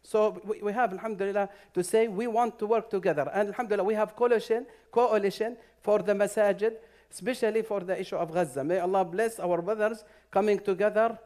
So 0.04 0.42
we, 0.46 0.62
we 0.62 0.74
have, 0.74 0.94
alhamdulillah, 0.94 1.50
to 1.74 1.84
say 1.84 2.08
we 2.08 2.28
want 2.28 2.58
to 2.60 2.68
work 2.68 2.90
together. 2.90 3.30
And 3.34 3.50
alhamdulillah, 3.50 3.84
we 3.84 3.94
have 3.96 4.16
coalition, 4.16 4.66
coalition 4.92 5.58
for 5.82 6.00
the 6.00 6.14
masajid, 6.14 6.76
especially 7.12 7.62
for 7.62 7.82
the 7.82 8.00
issue 8.00 8.16
of 8.16 8.34
Gaza. 8.34 8.64
May 8.64 8.80
Allah 8.80 9.06
bless 9.06 9.40
our 9.40 9.62
brothers 9.62 10.04
coming 10.32 10.60
together, 10.60 11.18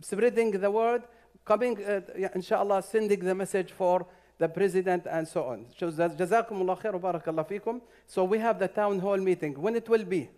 spreading 0.00 0.50
the 0.52 0.70
word, 0.70 1.04
coming, 1.44 1.82
uh, 1.84 2.00
inshallah, 2.34 2.82
sending 2.82 3.20
the 3.20 3.34
message 3.34 3.72
for 3.72 4.06
the 4.40 4.48
president 4.48 5.06
and 5.06 5.28
so 5.28 5.44
on. 5.44 5.66
So, 5.78 5.90
Jazakumullah 5.92 6.80
khair 6.80 6.98
barakallah 6.98 7.46
fikum. 7.46 7.82
So 8.06 8.24
we 8.24 8.38
have 8.38 8.58
the 8.58 8.68
town 8.68 8.98
hall 8.98 9.18
meeting. 9.18 9.52
When 9.52 9.76
it 9.76 9.86
will 9.86 10.02
be? 10.02 10.30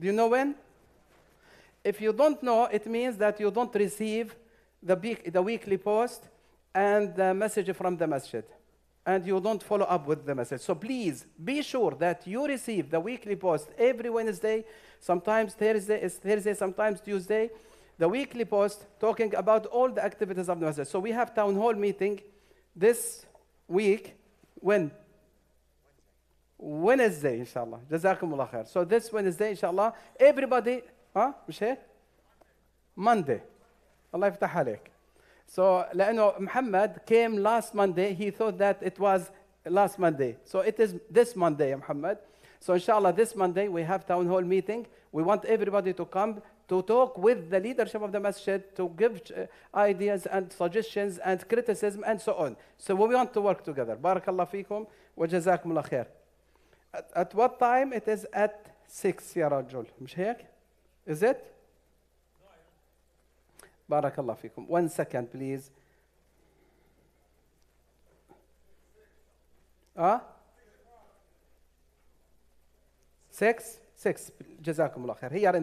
Do 0.00 0.06
you 0.06 0.12
know 0.12 0.28
when? 0.28 0.54
If 1.84 2.00
you 2.00 2.14
don't 2.14 2.42
know, 2.42 2.64
it 2.64 2.86
means 2.86 3.18
that 3.18 3.38
you 3.40 3.50
don't 3.50 3.74
receive 3.74 4.34
the, 4.82 4.96
week, 4.96 5.30
the 5.30 5.42
weekly 5.42 5.76
post 5.76 6.24
and 6.74 7.14
the 7.14 7.34
message 7.34 7.76
from 7.76 7.98
the 7.98 8.06
masjid. 8.06 8.44
And 9.04 9.26
you 9.26 9.38
don't 9.38 9.62
follow 9.62 9.84
up 9.84 10.06
with 10.06 10.24
the 10.24 10.34
message. 10.34 10.62
So 10.62 10.74
please 10.74 11.26
be 11.44 11.60
sure 11.60 11.90
that 11.98 12.26
you 12.26 12.46
receive 12.46 12.90
the 12.90 13.00
weekly 13.00 13.36
post 13.36 13.68
every 13.76 14.08
Wednesday, 14.08 14.64
sometimes 14.98 15.52
Thursday, 15.52 16.00
is 16.02 16.14
Thursday, 16.14 16.54
sometimes 16.54 17.02
Tuesday. 17.02 17.50
The 17.98 18.08
weekly 18.08 18.46
post 18.46 18.86
talking 18.98 19.34
about 19.34 19.66
all 19.66 19.90
the 19.90 20.02
activities 20.02 20.48
of 20.48 20.58
the 20.58 20.66
masjid. 20.66 20.88
So 20.88 21.00
we 21.00 21.10
have 21.10 21.34
town 21.34 21.54
hall 21.54 21.74
meeting 21.74 22.22
this 22.77 23.25
week. 23.67 24.15
When? 24.55 24.91
Wednesday, 26.57 27.39
inshallah. 27.39 27.79
Jazakumullah 27.89 28.49
khair. 28.49 28.67
So 28.67 28.85
this 28.85 29.11
Wednesday, 29.11 29.51
inshallah, 29.51 29.93
everybody, 30.19 30.81
ها 31.15 31.35
مش 31.49 31.63
هيك؟ 31.63 31.77
Monday. 32.97 33.41
الله 34.15 34.27
يفتح 34.27 34.57
عليك. 34.57 34.91
So 35.47 35.85
لأنه 35.93 36.39
محمد 36.39 37.05
came 37.05 37.37
last 37.37 37.73
Monday, 37.73 38.13
he 38.13 38.31
thought 38.31 38.57
that 38.57 38.81
it 38.81 38.97
was 38.97 39.29
last 39.65 39.99
Monday. 39.99 40.37
So 40.45 40.59
it 40.59 40.79
is 40.79 40.95
this 41.09 41.35
Monday, 41.35 41.75
Muhammad. 41.75 42.17
So 42.59 42.73
inshallah, 42.73 43.11
this 43.13 43.35
Monday 43.35 43.67
we 43.67 43.83
have 43.83 44.05
town 44.05 44.27
hall 44.27 44.41
meeting. 44.41 44.87
We 45.11 45.21
want 45.21 45.43
everybody 45.45 45.93
to 45.93 46.05
come 46.05 46.41
to 46.67 46.81
talk 46.81 47.17
with 47.17 47.49
the 47.49 47.59
leadership 47.59 48.01
of 48.01 48.11
the 48.11 48.19
masjid, 48.19 48.75
to 48.75 48.89
give 48.97 49.21
uh, 49.35 49.45
ideas 49.77 50.25
and 50.25 50.51
suggestions 50.51 51.17
and 51.19 51.47
criticism 51.47 52.03
and 52.07 52.21
so 52.21 52.33
on. 52.35 52.55
So 52.77 52.95
we 52.95 53.13
want 53.13 53.33
to 53.33 53.41
work 53.41 53.63
together. 53.63 53.95
Barakallah 53.95 54.49
fikum 54.49 54.87
wa 55.15 55.27
jazakumullah 55.27 55.87
khair. 55.89 56.07
At, 56.93 57.09
at 57.15 57.35
what 57.35 57.59
time? 57.59 57.93
It 57.93 58.07
is 58.07 58.25
at 58.33 58.73
6 58.87 59.35
يا 59.37 59.47
رجل. 59.47 59.85
مش 60.01 60.19
هيك? 60.19 60.37
Is 61.07 61.23
it? 61.23 61.37
بارك 63.89 64.19
الله 64.19 64.33
فيكم. 64.33 64.67
One 64.67 64.89
second, 64.89 65.27
please. 65.31 65.69
اه 69.97 70.21
Six? 73.31 73.79
Six. 73.97 74.31
جزاكم 74.61 75.01
الله 75.01 75.13
خير. 75.13 75.29
Here 75.31 75.49
in 75.49 75.53
the 75.53 75.59